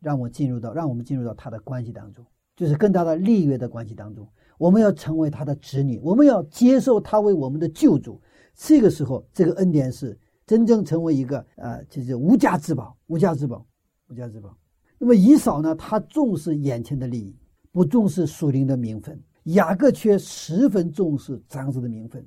[0.00, 4.28] 让我进入到让我们进入到他的关系当中，就是跟他的立约的关系当中。
[4.58, 8.20] 我们要成为他的子女，我们要接受他为我们的救主。
[8.56, 13.64] 这个时候，这个恩典是真正成为一个呃，就是无价之宝，无价之宝，
[14.08, 14.52] 无价之宝。
[14.98, 17.36] 那么以扫呢，他重视眼前的利益，
[17.70, 19.16] 不重视属灵的名分；
[19.54, 22.24] 雅各却十分重视长子的名分，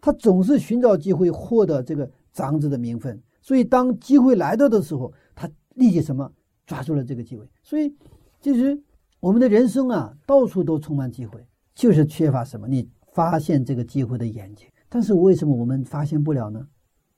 [0.00, 3.20] 他总是寻找机会获得这个长子的名分。
[3.40, 6.32] 所以，当机会来到的时候，他立即什么
[6.64, 7.46] 抓住了这个机会。
[7.62, 7.94] 所以，
[8.40, 8.80] 其实
[9.20, 11.46] 我们的人生啊，到处都充满机会。
[11.74, 12.68] 就是缺乏什么？
[12.68, 16.64] 你发现这个机会的眼睛，但是为什么我们发现不了呢？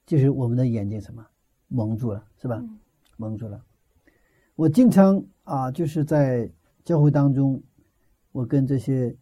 [0.05, 1.23] 就是我们的眼睛什么
[1.67, 2.63] 蒙住了，是吧？
[3.17, 3.63] 蒙住了。
[4.55, 6.51] 我经常啊，就是在
[6.83, 7.61] 教会当中，
[8.31, 9.15] 我跟这些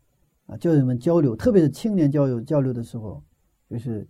[0.46, 3.24] 啊教友们交流，特别是青年教友交流的时候，
[3.70, 4.08] 就是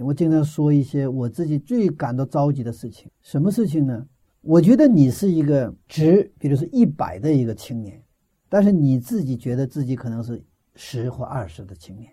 [0.00, 3.10] 我经常说一些我自己最感到着急的事情。
[3.20, 4.06] 什么事情呢？
[4.40, 8.02] 我觉得你是一个值，比如说一百的一个青年，
[8.48, 10.42] 但是你自己觉得自己可能是。
[10.74, 12.10] 十或二十的青年，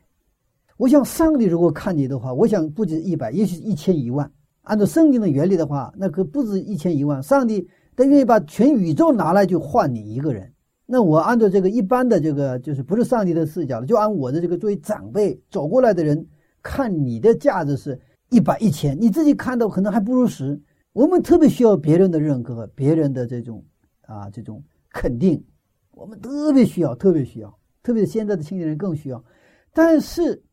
[0.76, 4.30] 我想上帝如果看你的话，我想不止一百，也许一千一万。
[4.64, 7.24] 按照圣经的原理的话，那可不止一千一万。
[7.24, 7.66] 上帝
[7.96, 10.52] 他愿意把全宇宙拿来就换你一个人。
[10.92, 16.28] 那我按照这个一般的这个，就是不是上帝的视角就按我的这个作为长辈走过来的人
[16.64, 18.00] 看你的价值是
[18.32, 20.60] 一百一千，你自己看到可能还不如十。
[20.94, 23.64] 我们特别需要别人的认可，别人的这种
[24.02, 25.46] 啊这种肯定，
[25.92, 27.56] 我们特别需要，特别需要。
[27.84, 29.24] 特别是现在的青年人更需要，
[29.72, 30.44] 但是，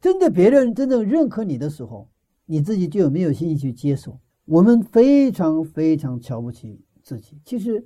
[0.00, 2.08] 真的别人真正认可你的时候，
[2.44, 4.20] 你自己就有没有信心去接受？
[4.44, 7.40] 我们非常非常瞧不起自己。
[7.44, 7.82] 其实，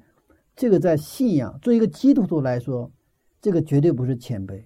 [0.58, 2.90] 这个在信仰，作为一个基督徒来说，
[3.40, 4.60] 这个绝对不是谦卑。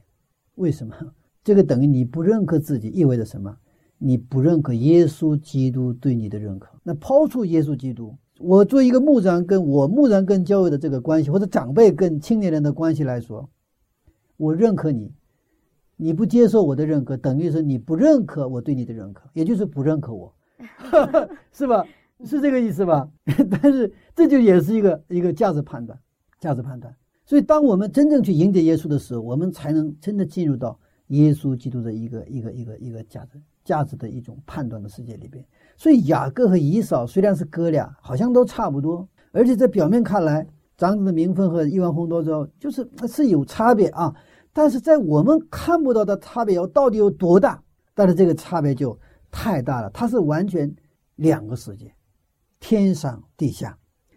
[0.54, 0.96] 为什么？
[1.44, 3.54] 这个等于你不认可自己，意味着什么？
[3.98, 6.70] 你不认可耶稣基督对你的认可。
[6.82, 13.50] 那抛出耶稣基督，我作为一个牧长，跟我牧长跟教会的这个关系，或者长辈跟青年人的关系来说。
[14.38, 15.12] 我认可你，
[15.96, 20.34] 你不接受我的认可，等于是你不认可我对你的认可，也就是不认可我
[21.52, 21.84] 是吧？
[22.24, 23.08] 是这个意思吧？
[23.50, 25.98] 但是这就也是一个一个价值判断，
[26.40, 26.94] 价值判断。
[27.24, 35.44] 所以，当我们真正去迎接耶稣的时候，我们才能真的进入到耶稣基督的一个一个一个一个价值价值的一种判断的世界里边。
[35.76, 40.46] 所以，雅各和以扫虽然是哥俩，好像都差不多，而且在表面看来，
[40.76, 44.14] 长子的名分和亿万红多州就是是有差别啊。
[44.52, 47.62] 但是在我们看不到的差别有到底有多大？
[47.94, 48.98] 但是这个差别就
[49.30, 50.74] 太大了，它是完全
[51.16, 51.94] 两个世界，
[52.62, 53.76] 天上地下。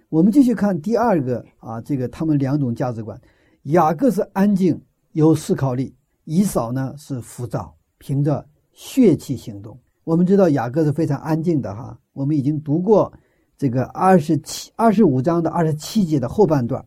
[0.09, 3.19] 我们继续看第二个啊，这个他们两种价值观：
[3.63, 4.79] 雅各是安静
[5.13, 9.75] 有思考力，以扫呢是浮躁，凭着血气行动。
[10.03, 13.11] 我们知道雅各是非常安静的哈，我们已经读过
[13.57, 16.85] 这个二十七、二十五章的二十七节的后半段，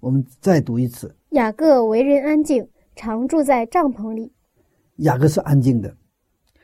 [0.00, 2.66] 我们再读一次：雅各为人安静。
[2.96, 4.32] 常住在帐篷里，
[4.98, 5.96] 雅各是安静的，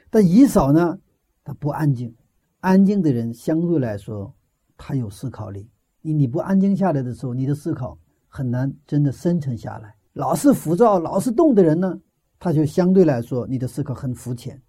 [0.08, 0.96] 但以扫呢，
[1.42, 2.14] 他不安静。
[2.60, 4.32] 安静的人相对来说，
[4.76, 5.68] 他有思考力。
[6.02, 7.98] 你你不安静下来的时候，你的思考
[8.28, 9.94] 很难真的深沉下来。
[10.12, 11.98] 老是浮躁、老是动的人呢，
[12.38, 14.60] 他就相对来说，你的思考很肤浅。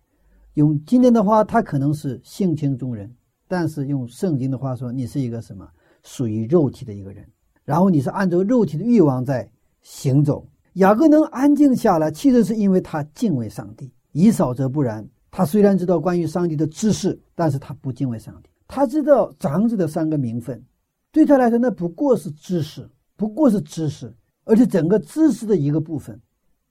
[0.54, 3.10] 用今天的话，他可能是性情中人；
[3.48, 5.68] 但是用圣经的话说，你是一个什么？
[6.04, 7.28] 属于肉体的一个人。
[7.64, 9.50] 然后你是按照肉体的欲望在
[9.82, 10.48] 行走。
[10.76, 15.08] 雅各能安静下来，其实是因为他敬畏上帝；以扫则不然。
[15.32, 18.50] 他虽然知道关于上帝的知识，但是他不敬畏上帝。
[18.68, 20.64] 他知道长子的三个名分，
[21.12, 24.14] 对他来说那不过是知识，不过是知识，
[24.44, 26.20] 而且整个知识的一个部分。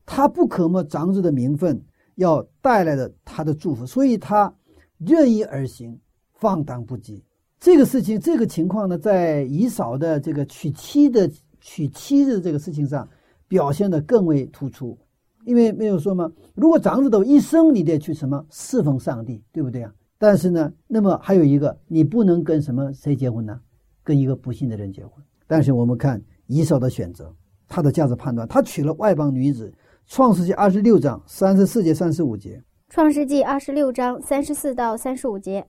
[0.04, 1.82] 他不渴慕长子的名分
[2.14, 4.54] 要带来的他的祝福，所以他
[4.98, 5.98] 任意而行，
[6.34, 7.20] 放荡不羁。
[7.58, 11.30] 这个事情，这个情况呢，在以扫的这个娶妻的
[11.60, 13.08] 娶妻的这个事情上。
[13.50, 14.96] 表现的更为突出，
[15.44, 19.92] 因为没有说嘛，如果长子都一生你得去什么侍奉上帝，对不对啊？
[20.18, 23.58] 但是呢，那么还有一个，你不能跟什么谁结婚呢？
[24.04, 25.24] 跟一个不信的人结婚。
[25.46, 27.34] 但是我们看以扫的选择，
[27.68, 29.72] 他的价值判断，他娶了外邦女子。
[30.06, 32.60] 创世纪二十六章三十四节、三十五节。
[32.88, 35.64] 创世纪二十六章三十四到三十五节，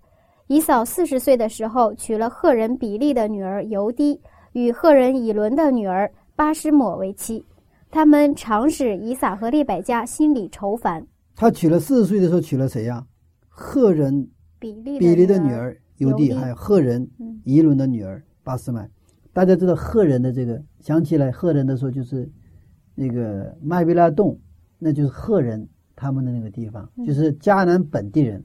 [0.47, 4.19] 以扫四十岁的时候娶了赫人比利的女儿尤迪，
[4.53, 7.45] 与赫人以伦的女儿巴施抹为妻。
[7.91, 11.05] 他们常使以撒和利百加心里愁烦。
[11.35, 13.05] 他娶了四十岁的时候娶了谁呀？
[13.49, 18.89] 赫人比利比利的女女儿尤地，还有赫人嗯伊伦的女儿巴斯麦。
[19.33, 22.31] 大家知道赫人的这个，想起来赫人的时候就是
[22.95, 24.39] 那个麦比拉洞，
[24.79, 28.41] 那就是赫人他们的那个地方，嗯就是迦南本地人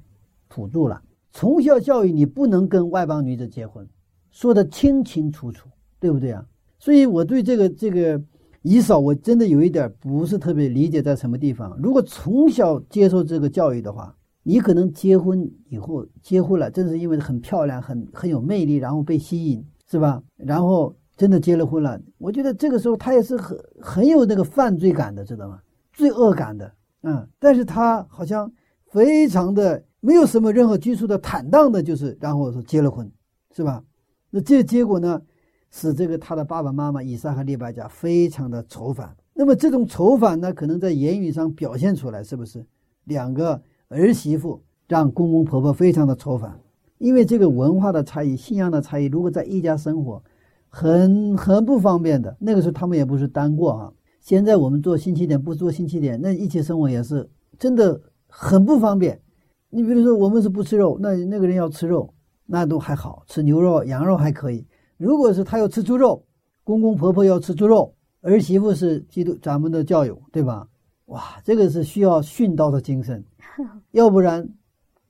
[0.48, 1.00] 土著了。
[1.30, 3.86] 从小教育你不能跟外邦女子结婚，
[4.32, 5.68] 说的清清楚楚，
[6.00, 6.44] 对不对啊？
[6.78, 8.20] 所以我对这个这个
[8.68, 11.78] 以扫，我真的有一点不是特别理解在什么地方。
[11.80, 14.12] 如果从小接受这个教育的话，
[14.42, 20.20] 你可能结婚以后结婚了，正是因为很漂亮、很很有魅力，然后被吸引，是吧？
[20.36, 25.60] 然后真的结了婚了，我觉得这个时候他也是很很有那个犯罪感的，知道吗？
[25.92, 27.24] 罪恶感的，嗯。
[27.38, 28.50] 但是他好像
[28.90, 33.08] 非常的没有什么任何拘束的、坦荡的，就是然后说结了婚，
[33.54, 33.80] 是吧？
[34.28, 35.22] 那这结果呢，
[35.70, 39.16] 使这个他的爸爸妈妈以撒和利百加非常的愁烦。
[39.34, 42.64] 那么这种愁烦呢，可能在言语上表现出来，是不是？
[43.04, 46.58] 两个儿媳妇让公公婆婆非常的愁烦，
[46.98, 50.22] 因为这个文化的差异、信仰的差异，如果在一家生活，
[50.68, 52.36] 很很不方便的。
[52.40, 59.20] 那个时候他们也不是单过啊，现在我们做新起点不做新起点，那一起生活也是真的很不方便。
[59.68, 62.14] 你比如说，我们是不吃肉，那那个人要吃肉，
[62.46, 64.66] 那都还好，吃牛肉、羊肉还可以。
[64.96, 66.24] 如果是他要吃猪肉，
[66.64, 70.68] 公公婆婆要吃猪肉，儿媳妇是基督咱们的教友，对吧？
[71.06, 73.24] 哇，这个是需要殉道的精神，
[73.92, 74.48] 要不然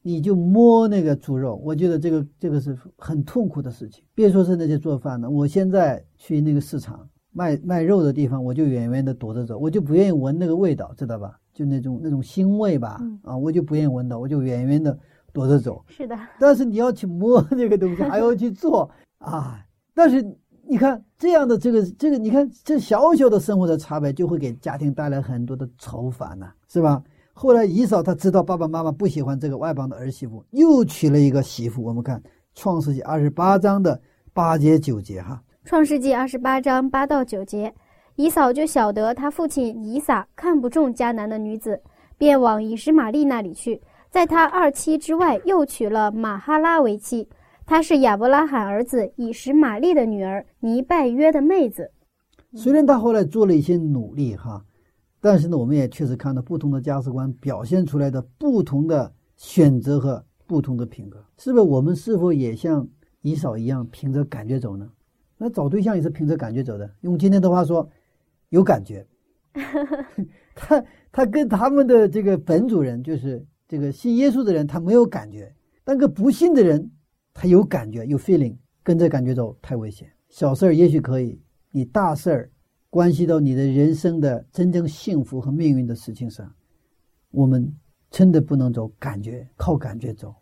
[0.03, 4.05] 你就摸那个猪肉，我觉得这个这个是很痛苦的事情。
[4.15, 11.39] 别说是那些做饭的，我现在去那个市场卖卖肉的地方，我就远远的躲着走，我就不愿意闻那个味道，知道吧？
[11.55, 14.99] 就那种那种腥味吧，嗯啊，我就不愿意闻到，我就远远的
[15.33, 15.83] 躲着走。
[15.89, 19.63] 是的，但是你要去摸这个东西，还要去做啊。
[19.97, 20.23] 但是
[20.69, 27.03] 你看这样的这个这个，你看这小小的生活的差别，就会给家庭带来很多的愁烦呐、是吧？
[27.33, 31.83] 后来以扫他知道爸爸妈妈不喜欢这个外邦的儿媳妇，又娶了一个媳妇。
[31.83, 32.23] 我们看
[32.55, 33.99] 创世纪二十八章的
[34.35, 37.73] 八节九节哈，创世纪二十八章八到九节，
[38.17, 41.81] 以嫂就晓得他父亲以撒看不中迦南的女子，
[42.19, 43.81] 便往以实玛利那里去，
[44.11, 47.27] 在他二妻之外又娶了马哈拉为妻。
[47.67, 51.91] 她是亚伯拉罕儿子以实玛利的女儿尼拜约的妹子。
[52.55, 54.65] 虽然他后来做了一些努力哈，
[55.21, 61.65] 但是呢，我们也确实看到不同的价值观表现出来的不同的选择和不同的品格，是不是？
[61.65, 62.87] 我们是否也像
[63.21, 64.89] 以扫一样凭着感觉走呢？
[65.37, 66.89] 那找对象也是凭着感觉走的。
[67.01, 67.87] 用今天的话说，
[68.51, 69.05] 有感觉。
[70.55, 75.53] 他他跟他们的这个本主人，就是这个信耶稣的人，他没有感觉；
[75.85, 76.91] 但个不信的人，
[77.39, 80.11] 他有感觉，有 feeling，跟着感觉走太危险。
[80.31, 81.39] 小事儿也许可以，
[81.71, 82.51] 你大事儿
[82.89, 86.51] 关系到你的人生的真正幸福和命运的事情上，
[87.31, 87.71] 我们
[88.11, 90.35] 真的不能走感觉，靠感觉走，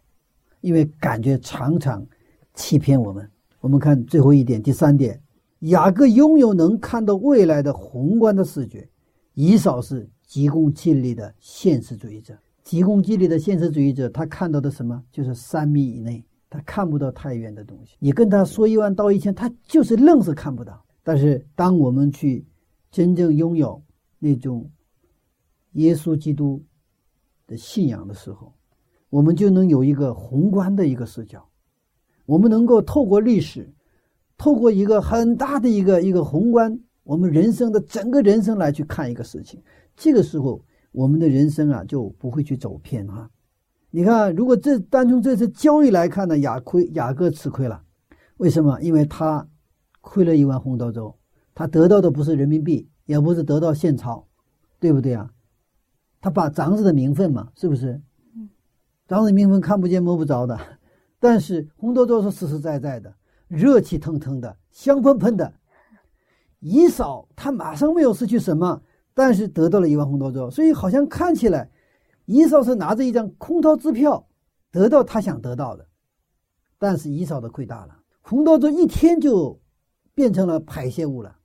[0.60, 2.06] 因为感觉常常
[2.54, 3.28] 欺骗我们。
[3.60, 5.20] 我们看最后一点，第三点，
[5.60, 8.88] 雅各拥有能看到未来的宏观的视觉，
[9.34, 12.38] 以扫是急功近利的现实主义者。
[12.62, 15.02] 急功近利的现实主义者，他看到的什么？
[15.10, 16.24] 就是三米以内，
[16.54, 17.96] 他看不到太远的东西。
[17.98, 20.80] 你跟他说一万道一千，他就是愣是看不到。
[21.02, 22.46] 但是，当我们去
[22.92, 23.82] 真正拥有
[24.20, 24.70] 那种
[25.72, 26.62] 耶稣基督
[27.48, 28.54] 的信仰的时候，
[29.10, 31.44] 我们就能有一个宏观的一个视角。
[32.24, 33.68] 我们能够透过历史，
[34.38, 39.60] 透过一个很大的一个一个宏观，我们人生的整个人生来去看一个事情。
[39.96, 43.28] 这个时候，我们的人生啊就不会去走偏哈。
[43.96, 47.80] 你看，如果这单从这次交易来看呢，雅亏雅各吃亏了，
[48.38, 48.80] 为什么？
[48.80, 49.46] 因为他
[50.00, 51.14] 亏了一碗红豆粥，
[51.54, 54.26] 他得到的不是人民币，也不是得到现钞，
[54.80, 55.30] 对不对啊？
[56.20, 58.02] 他把长子的名分嘛，是不是？
[59.06, 60.58] 长子名分看不见摸不着的，
[61.20, 63.14] 但是红豆粥是实实在在的，
[63.46, 65.54] 热气腾腾的，香喷喷的。
[66.58, 68.82] 以扫他马上没有失去什么，
[69.14, 71.70] 但是得到了一碗红豆粥，所以好像看起来，
[72.26, 74.26] 以扫是拿着一张空头支票
[74.70, 75.86] 得到他想得到的，
[76.78, 79.60] 但是以扫的亏大了，红豆粥一天就
[80.14, 81.36] 变成了排泄物了。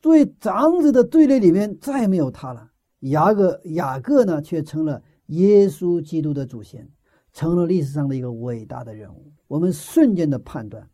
[0.00, 2.70] 作为长子的队列里面再也没有他了，
[3.00, 6.88] 雅各雅各呢却成了耶稣基督的祖先，
[7.32, 9.32] 成了历史上的一个伟大的人物。
[9.48, 10.88] 我们瞬间的判断，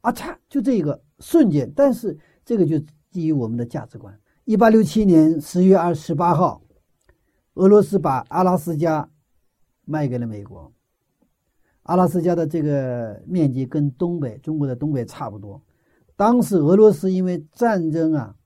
[0.00, 2.78] 啊嚓，就这个瞬间，但是这个就
[3.10, 4.18] 基于我们的价值观。
[4.44, 6.62] 一八六七年十月二十八号，
[7.54, 9.08] 俄罗斯把阿拉斯加
[9.84, 10.72] 卖给了美国。
[11.84, 15.60] 阿拉斯加的这个面积跟东北中国的东北差不多。
[16.14, 18.36] 当时俄罗斯因为战争啊，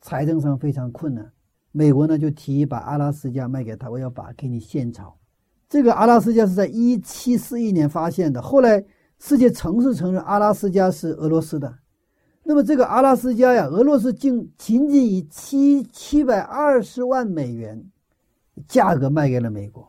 [0.00, 1.32] 财政上非常困难，
[1.72, 5.16] 美国呢就提议把阿拉斯加卖给他，我要把给你现钞，
[5.68, 8.84] 这个阿拉斯加是在一七四一年发现的，后来
[9.18, 11.78] 世界城市承认阿拉斯加是俄罗斯的。
[12.42, 17.90] 那么这个阿拉斯加呀，俄罗斯仅仅仅以七七百二十万美元
[18.66, 19.86] 价格卖给了美国，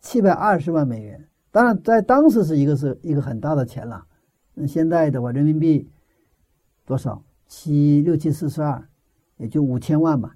[0.00, 1.28] 七百二十万美元。
[1.50, 4.06] 当然，在当时是一个是一个很大的钱了。
[4.54, 5.88] 那现在的话，人民币
[6.84, 7.22] 多少？
[7.46, 8.82] 七六七四十二，
[9.36, 10.34] 也就五千万吧，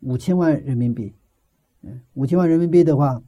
[0.00, 1.14] 五千万人民币。
[1.82, 3.22] 嗯，五千万人民币的话，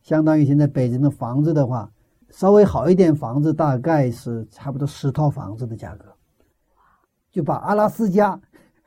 [0.00, 1.90] 相当于现在北京的房子的话，
[2.30, 6.14] 稍微好一点房子大概是差不多十套房子的价格。
[7.32, 8.40] 就把阿拉斯加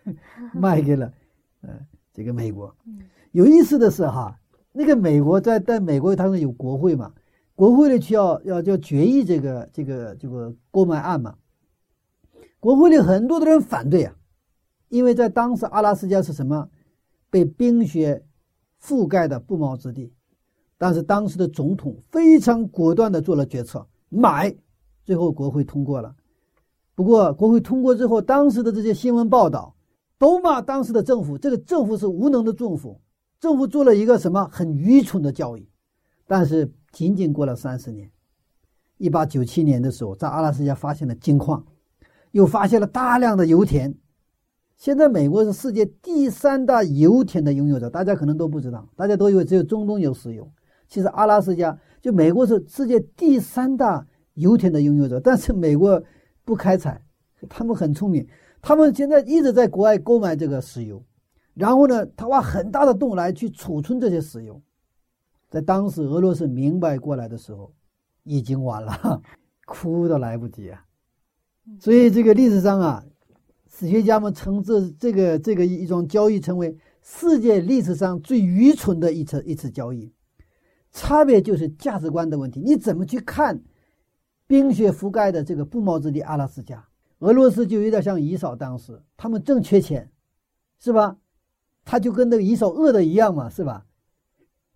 [0.55, 1.11] 卖给了
[1.61, 1.69] 呃
[2.13, 2.73] 这个美国。
[3.31, 4.39] 有意思的是哈，
[4.71, 7.13] 那个美国在在美国，他们有国会嘛？
[7.55, 11.35] 国会里需要要要决议这个这个这个购买案嘛？
[12.59, 14.15] 国会里很多的人反对啊，
[14.89, 16.69] 因为在当时阿拉斯加是什么？
[17.29, 18.25] 被冰雪
[18.81, 20.13] 覆盖的不毛之地。
[20.77, 24.53] 但是当时的总统非常果断的做了决策，买，
[25.05, 26.15] 最后国会通过了。
[26.95, 29.75] 不过，国会通过之后，当时的这些新闻报道
[30.17, 32.99] 都骂当时的政府，这个政府是无能的政府，
[33.41, 35.67] 政府做了一个什么很愚蠢的交易。
[36.25, 38.09] 但是，仅仅过了三十年，
[38.97, 41.65] 一八九七年的时候，在阿拉斯加发现了金矿，
[42.31, 43.93] 又发现了大量的油田。
[44.77, 50.49] 现在，美国是世界第三大油田的拥有者，大家可能都不知道，大家都以为只有中东有石油，
[50.87, 56.01] 其实阿拉斯加就美国是世界第三大油田的拥有者，但是美国。
[56.43, 56.99] 不开采，
[57.47, 58.27] 他们很聪明，
[58.63, 61.01] 他们现在一直在国外购买这个石油，
[61.53, 64.61] 然后呢，他挖很大的洞来去储存这些石油，
[65.49, 67.73] 在当时俄罗斯明白过来的时候，
[68.23, 69.21] 已经晚了，
[69.65, 70.85] 哭都来不及啊！
[71.79, 73.03] 所以这个历史上啊，
[73.69, 80.11] 史学家们称这这个这个一桩交易称为世界历史上最愚蠢的一次一次交易，
[80.91, 83.61] 差别就是价值观的问题，你怎么去看？
[84.47, 86.85] 冰雪覆盖的这个不毛之地阿拉斯加，
[87.19, 90.11] 俄罗斯就有点像以扫当时，他们正缺钱，
[90.77, 91.15] 是吧？
[91.91, 93.83] 他就跟那个以扫饿的一样嘛，是吧？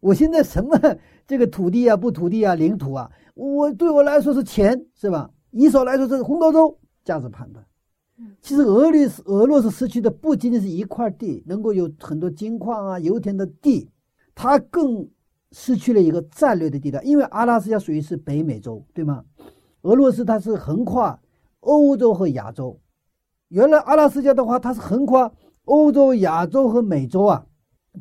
[0.02, 0.78] 我现在什么
[1.26, 5.32] 这个土地啊，不土地啊，领土啊，我对我来说是钱，是吧？
[5.52, 7.66] 以扫来说是红高粥，价值判断。
[8.42, 13.90] 其实俄律俄罗斯失去的不仅仅是一块地，能够有很多金矿啊、油田的地，
[14.36, 15.08] 它更
[15.54, 19.24] 失去了一个战略的地带，因为阿拉斯加属于是北美洲，对吗？
[19.84, 21.18] 俄罗斯它是横跨
[21.62, 22.78] 欧洲和亚洲，
[23.48, 25.32] 原来阿拉斯加的话，它是横跨
[25.66, 27.46] 欧洲、亚洲和美洲啊，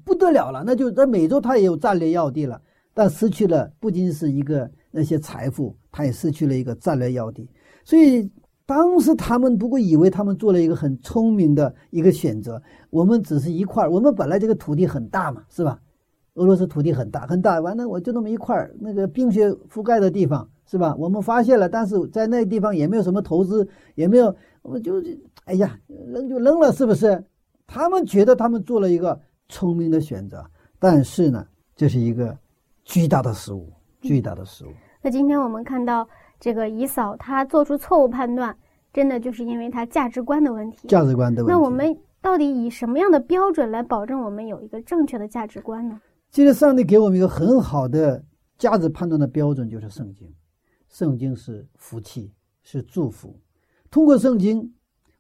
[0.05, 0.63] 不得了了。
[0.65, 2.61] 那就在美洲，它也有战略要地了，
[2.95, 7.49] 但失去了不仅是一个那些财富，它也失去了一个战略要地。
[7.85, 8.31] 所以
[8.67, 12.63] 当时他们不过以为他们做了一个很聪明的一个选择。
[12.91, 15.81] 我们只是一块儿我们本来这个土地很大嘛，是吧？
[16.35, 20.49] 俄罗斯土地很大很大，完了我就那么一块儿那个冰雪覆盖的地方。
[20.67, 20.97] 是吧？
[20.99, 24.95] 我们发现了，但是在那地方也没有什么投资，也没有，我们就
[25.45, 27.23] 哎呀，扔就扔了，是不是？
[27.67, 30.45] 他们觉得他们做了一个聪明的选择，
[30.79, 32.37] 但是呢，这是一个
[32.85, 34.71] 巨大的失误，巨大的失误。
[35.03, 36.09] 那今天我们看到
[36.41, 38.57] 这个姨嫂她做出错误判断，
[38.93, 40.89] 真的就是因为她价值观的问题。
[40.89, 41.53] 价值观的问题。
[41.53, 46.01] 那我们到底以什么样的标准来保证我们有一个正确的价值观呢？
[46.31, 48.25] 其实上帝给我们一个很好的
[48.59, 50.33] 价值判断的标准，就是圣经。
[50.89, 53.39] 圣经是福气，是祝福。
[53.91, 54.74] 通过圣经，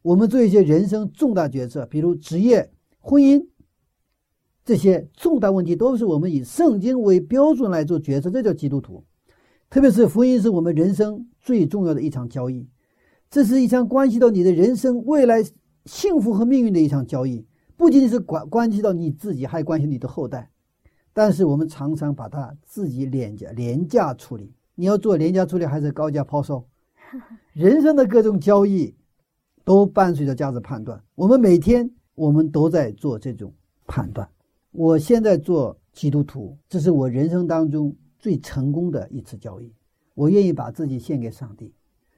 [0.04, 3.46] 我们做一些人生重大决策，比如职业、婚姻
[4.62, 8.28] 这些重大问题，都是我们以圣经为标准来做决策。
[8.28, 9.02] 这叫基督徒。
[9.70, 12.68] 特别是婚姻，是我们人生最重要的一场交易。
[13.30, 15.42] 这是一场关系到你的人生未来
[15.86, 20.50] 幸福和命运的一场交易，不仅仅是关关系到你自己，还关系你的后代。
[21.14, 24.52] 但是我们常常把它自己廉价廉价处理。
[24.74, 26.66] 你要做廉价处理还是高价抛售？
[27.54, 28.94] 人生的各种交易
[29.64, 31.02] 都伴随着价值判断。
[31.14, 33.52] 我们每天我们都在做这种
[33.86, 34.28] 判断。
[34.70, 39.72] 我现在做基督徒，这是我人生当中最成功的一次交易。
[40.14, 41.72] 我愿意把自己献给上帝，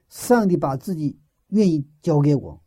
[0.09, 1.17] 上帝把自己
[1.49, 2.61] 愿意交给我，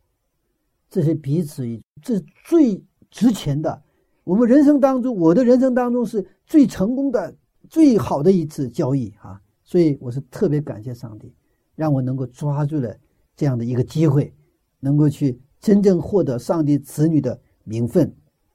[0.89, 1.63] 这是彼此
[2.01, 3.83] 这最值钱的。
[4.23, 7.35] 我们人生当中，我的人生当中是最成功的、
[7.67, 9.41] 最好的一次交易啊！
[9.63, 11.33] 所以我是特别感谢上帝，
[11.75, 12.95] 让我能够抓住了
[13.35, 14.33] 这样的一个机会，
[14.79, 18.13] 能够去真正获得上帝子女的名分。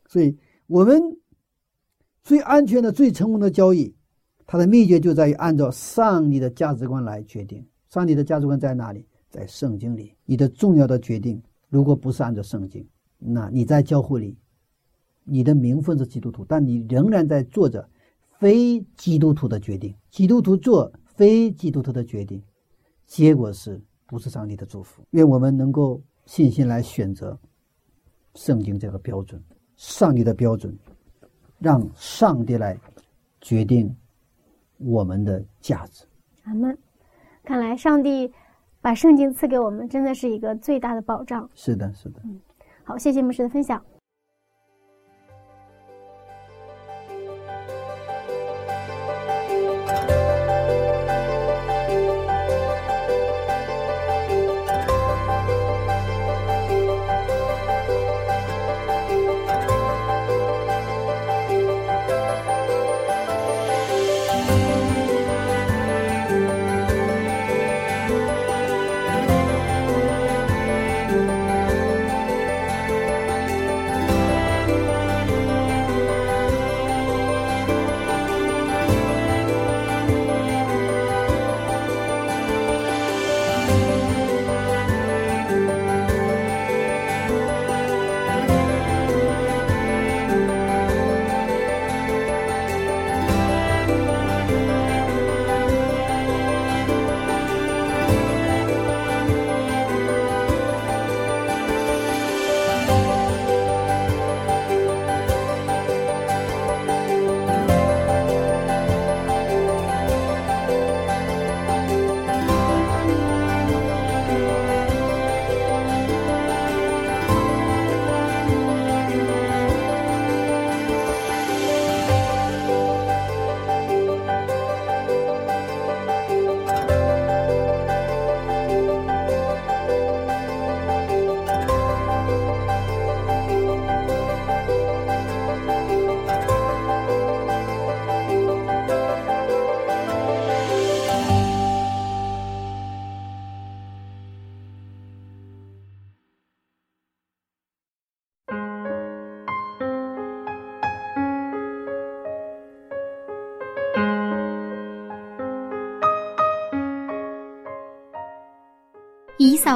[0.09, 1.01] 所以，我们
[2.23, 3.95] 最安全的、最成功的交易，
[4.47, 7.65] 它的秘诀就在于按照上帝的价值观来决定。
[7.89, 9.07] 上帝的价值观在哪里？
[9.31, 10.13] 在圣经里。
[10.25, 12.87] 你的重要的决定，如果不是按照圣经，
[13.19, 14.37] 那你在教会里，
[15.25, 17.89] 你的名分是基督徒，但你仍然在做着。
[18.41, 22.43] 非基督徒的决定，基督徒做非基督徒的决定，
[23.07, 25.03] 结果是不是上帝的祝福？
[25.13, 27.39] 愿我们能够信心来选择
[28.35, 29.43] 圣经这个标准，
[29.77, 30.77] 上帝的标准，
[31.59, 32.79] 让上帝来
[33.41, 33.95] 决定
[34.79, 36.05] 我们的价值。
[36.45, 36.77] 阿门。
[37.43, 38.33] 看来上帝
[38.81, 41.49] 把圣经赐给我们，真的是一个最大的保障。
[41.55, 42.23] 是的，是的。
[42.85, 43.85] 好，谢谢牧师的分享。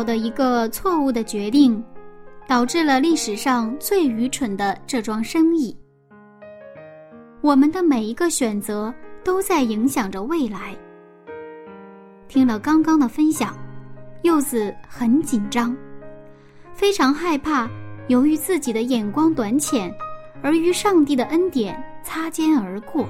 [0.03, 1.83] 的一个错误的决定，
[2.47, 5.77] 导致了历史上最愚蠢的这桩生意。
[7.41, 8.93] 我们的每一个选择
[9.23, 10.75] 都在影响着未来。
[12.27, 13.57] 听了刚刚的分享，
[14.23, 15.75] 柚子很紧张，
[16.75, 17.69] 非常害怕，
[18.09, 19.95] 由于自己的眼光短浅，
[20.43, 23.07] 而与上帝的恩典擦肩而过。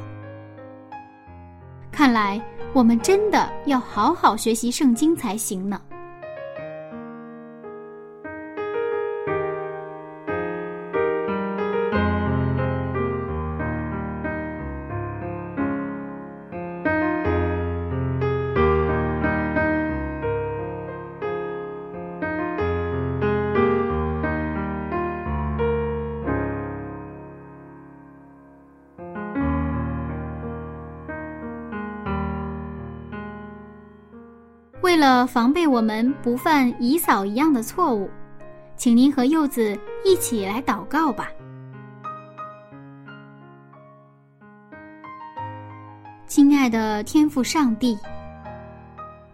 [1.90, 2.40] 看来
[2.72, 5.80] 我们真的要好好学习圣经才行呢。
[35.18, 38.08] 了防备我们不犯以扫一样的错误，
[38.76, 41.28] 请您和柚子一起来祷告吧。
[46.28, 47.98] 亲爱的天父上帝，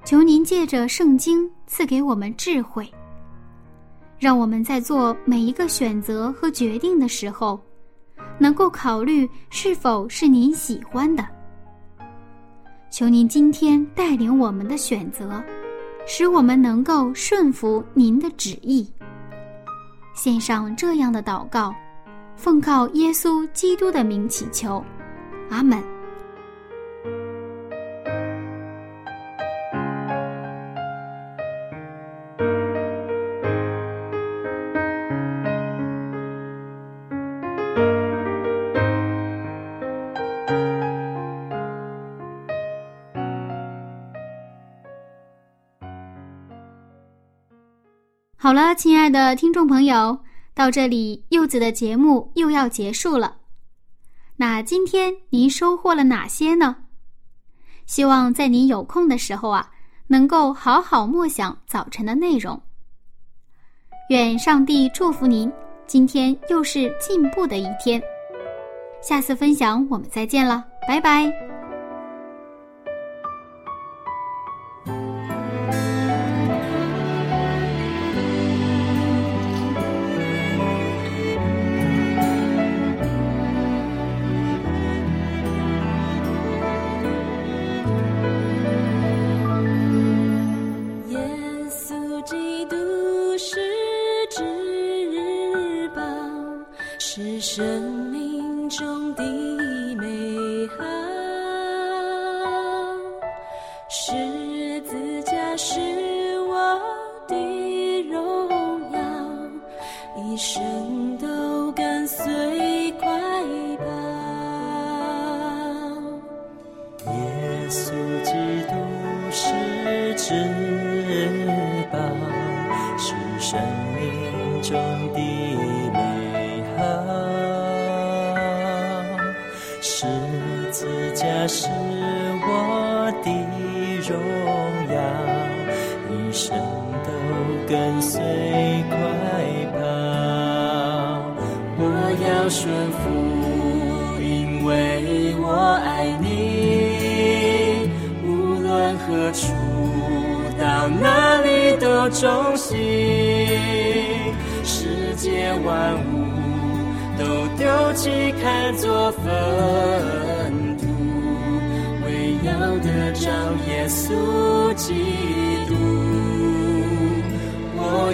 [0.06, 2.90] 求您借着圣经赐给我们智慧，
[4.18, 7.60] 让我们在做每一个选择和决定的时候，
[8.38, 11.26] 能够考虑是否是您喜欢的。
[12.90, 15.44] 求您今天带领我们的选择，
[16.06, 18.90] 使我们能够顺服您的旨意。
[20.14, 21.74] 献上这样的祷告，
[22.36, 24.84] 奉靠耶稣基督的名祈求，
[25.50, 25.93] 阿门。
[48.44, 50.18] 好了，亲爱的听众朋友，
[50.52, 53.36] 到这里柚子的节目又要结束了。
[54.36, 56.76] 那今天您收获了哪些呢？
[57.86, 59.70] 希望在您有空的时候啊，
[60.08, 62.60] 能够好好默想早晨的内容。
[64.10, 65.50] 愿上帝祝福您，
[65.86, 67.98] 今天又是进步的一天。
[69.00, 71.53] 下次分享我们再见了，拜拜。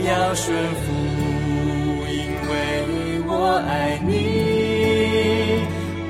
[0.07, 0.93] 要顺服，
[2.09, 2.15] 因
[2.49, 2.53] 为
[3.27, 3.31] 我
[3.69, 4.09] 爱你。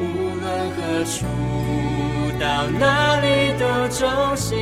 [0.00, 0.02] 无
[0.40, 0.44] 论
[0.76, 1.26] 何处，
[2.38, 2.44] 到
[2.78, 2.82] 哪
[3.20, 3.26] 里
[3.58, 4.00] 都忠
[4.36, 4.56] 心，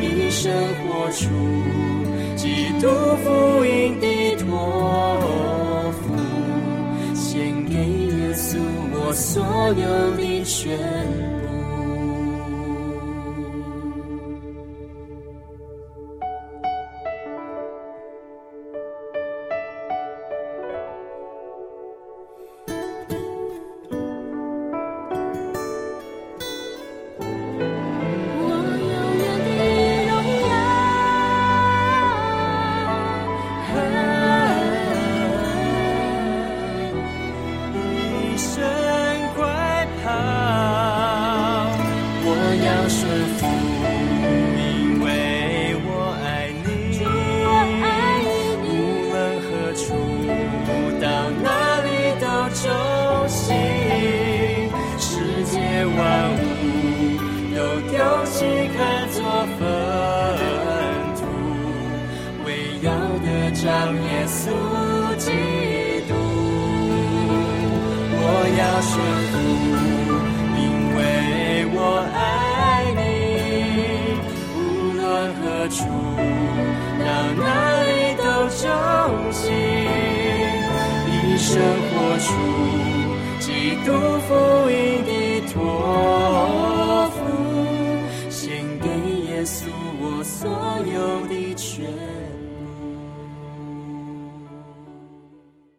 [0.00, 1.24] 一生活出
[2.36, 2.44] 基
[2.80, 2.88] 督
[3.24, 4.06] 福音的
[4.44, 4.46] 托
[6.02, 6.04] 付，
[7.14, 8.58] 献给耶稣
[8.92, 9.42] 我所
[9.74, 9.84] 有
[10.16, 11.25] 的权。